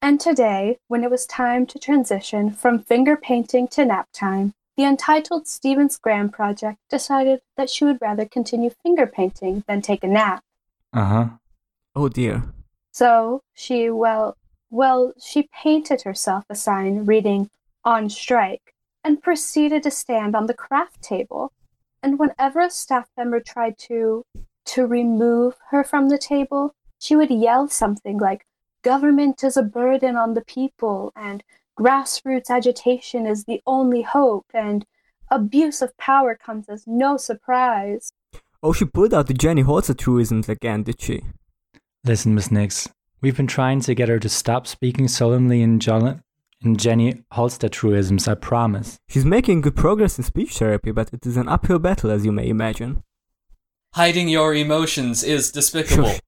[0.00, 4.84] And today, when it was time to transition from finger painting to nap time, the
[4.84, 10.06] untitled Stevens Graham project decided that she would rather continue finger painting than take a
[10.06, 10.42] nap.
[10.92, 11.26] Uh huh.
[11.96, 12.44] Oh dear.
[12.92, 14.36] So she, well,
[14.70, 17.50] well, she painted herself a sign reading
[17.84, 21.52] "On Strike" and proceeded to stand on the craft table.
[22.02, 24.24] And whenever a staff member tried to
[24.66, 28.44] to remove her from the table, she would yell something like
[28.82, 31.42] "Government is a burden on the people" and
[31.78, 34.86] "Grassroots agitation is the only hope" and
[35.30, 38.12] "Abuse of power comes as no surprise."
[38.62, 41.22] Oh, she pulled out the Jenny Holzer truisms again, did she?
[42.04, 42.88] Listen, Miss Nicks,
[43.20, 46.22] we've been trying to get her to stop speaking solemnly in, John-
[46.64, 48.98] in Jenny Holzer truisms, I promise.
[49.08, 52.32] She's making good progress in speech therapy, but it is an uphill battle, as you
[52.32, 53.04] may imagine.
[53.94, 56.08] Hiding your emotions is despicable.
[56.08, 56.20] Shush.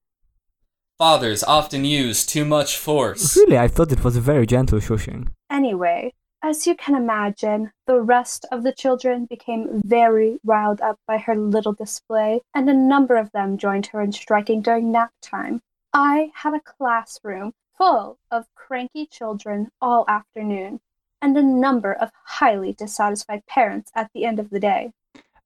[1.00, 3.34] Fathers often use too much force.
[3.34, 5.28] Really, I thought it was a very gentle shushing.
[5.48, 11.16] Anyway, as you can imagine, the rest of the children became very riled up by
[11.16, 15.62] her little display, and a number of them joined her in striking during nap time.
[15.94, 20.80] I had a classroom full of cranky children all afternoon,
[21.22, 24.92] and a number of highly dissatisfied parents at the end of the day.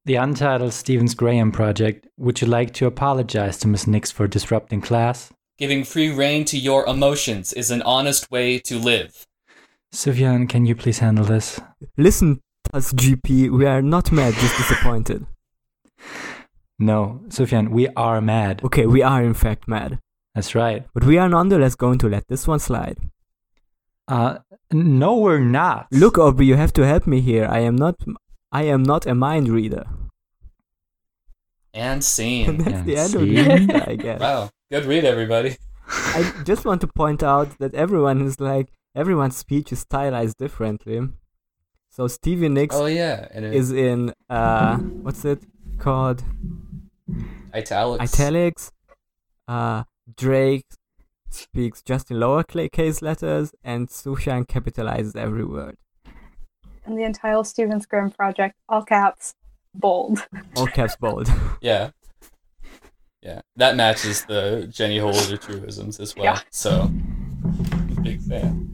[0.05, 4.81] The untitled Stevens Graham project, would you like to apologize to Miss Nicks for disrupting
[4.81, 5.31] class?
[5.59, 9.27] Giving free rein to your emotions is an honest way to live.
[9.93, 11.61] Sufjan, can you please handle this?
[11.97, 12.41] Listen,
[12.73, 15.27] USGP, we are not mad, just disappointed.
[16.77, 18.61] No, Sufjan, we are mad.
[18.65, 20.01] Okay, we are in fact mad,
[20.35, 20.85] That's right.
[20.93, 22.99] but we are nonetheless going to let this one slide.
[24.09, 24.39] Uh,
[24.73, 25.87] no, we're not.
[25.93, 27.47] Look, Aubrey, you have to help me here.
[27.49, 27.95] I am not.
[28.51, 29.85] I am not a mind reader.
[31.73, 33.71] And And that's And the end of the scene.
[33.71, 34.21] I guess.
[34.21, 34.51] wow.
[34.75, 35.57] Good read, everybody.
[35.89, 41.11] I just want to point out that everyone is like everyone's speech is stylized differently.
[41.91, 45.45] So Stevie Nicks Oh yeah, and it, is in uh what's it
[45.79, 46.25] called?
[47.55, 48.03] italics.
[48.03, 48.73] Italics.
[49.47, 49.85] Uh
[50.17, 50.67] Drake
[51.31, 55.77] speaks just in lowercase letters and Sufjan capitalizes every word.
[56.85, 59.35] And the entire Stevens Graham project, all caps,
[59.73, 60.27] bold.
[60.57, 61.31] All caps bold.
[61.61, 61.91] Yeah.
[63.25, 66.25] Yeah, that matches the Jenny Holzer truisms as well.
[66.27, 66.41] Yeah.
[66.51, 66.91] So,
[68.03, 68.69] big fan.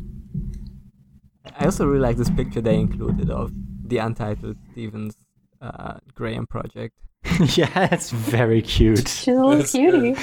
[1.56, 3.52] I also really like this picture they included of
[3.86, 5.14] the untitled Stevens
[5.62, 6.96] uh, Graham project.
[7.56, 9.06] yeah, it's very cute.
[9.06, 10.14] She's a little That's cutie.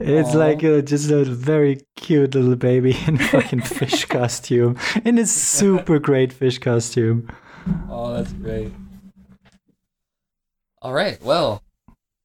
[0.00, 0.38] It's Aw.
[0.38, 5.26] like uh, just a very cute little baby in a fucking fish costume, in a
[5.26, 7.28] super great fish costume.
[7.90, 8.72] Oh, that's great.
[10.80, 11.62] All right, well,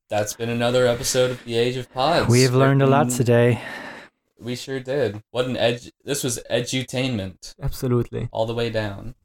[0.10, 2.28] that's been another episode of the Age of Pods.
[2.30, 3.62] We have learned a lot today.
[4.39, 5.24] We sure did.
[5.32, 5.91] What an edge!
[6.04, 8.30] This was edutainment Absolutely.
[8.32, 9.16] all the way down.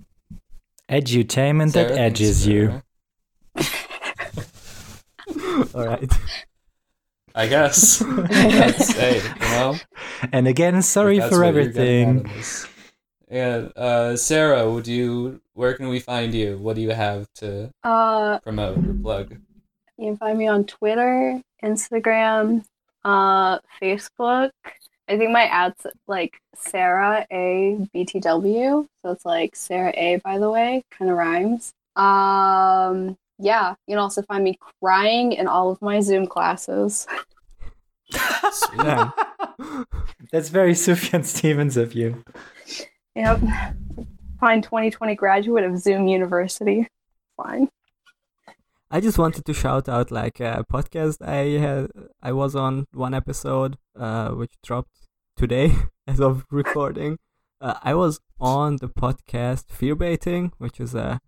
[0.89, 2.83] Edutainment Sarah, that edges for- you.
[5.74, 6.11] All right.
[7.35, 7.99] I guess.
[8.07, 9.76] That's, hey, you know.
[10.33, 12.66] And again, sorry That's for what you're getting out everything.
[13.31, 15.41] Yeah, uh, Sarah, would you?
[15.53, 16.57] Where can we find you?
[16.59, 19.37] What do you have to Uh, promote or plug?
[19.99, 22.65] You can find me on Twitter, Instagram,
[23.05, 24.51] uh, Facebook.
[25.09, 30.17] I think my ad's like Sarah A BTW, so it's like Sarah A.
[30.17, 31.73] By the way, kind of rhymes.
[31.97, 37.07] Um, yeah, you can also find me crying in all of my Zoom classes.
[38.11, 38.79] Sweet.
[38.79, 39.13] Damn.
[40.33, 42.23] That's very Sufjan Stevens of you.
[43.15, 43.41] Yep,
[44.39, 46.87] fine 2020 graduate of Zoom University.
[47.37, 47.69] Fine.
[48.91, 51.91] I just wanted to shout out like a podcast I had
[52.22, 55.72] I was on one episode uh which dropped today
[56.07, 57.18] as of recording.
[57.61, 61.20] Uh, I was on the podcast Fear Baiting, which is a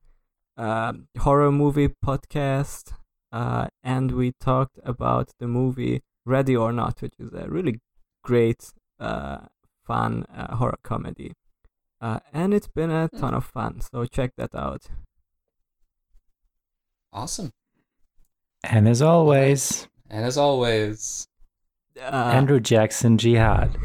[1.18, 2.92] horror movie podcast,
[3.32, 7.80] uh, and we talked about the movie Ready or Not, which is a really
[8.22, 9.38] great, uh,
[9.84, 11.32] fun uh, horror comedy.
[12.00, 14.86] Uh, and it's been a ton of fun, so check that out.
[17.12, 17.50] Awesome.
[18.64, 21.26] And as always, And as always,
[22.00, 23.76] Uh, Andrew Jackson Jihad.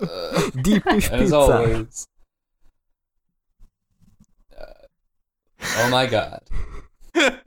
[0.00, 1.36] uh, Deep dish as pizza.
[1.36, 2.06] always.
[4.58, 4.64] Uh,
[5.78, 6.40] oh my god.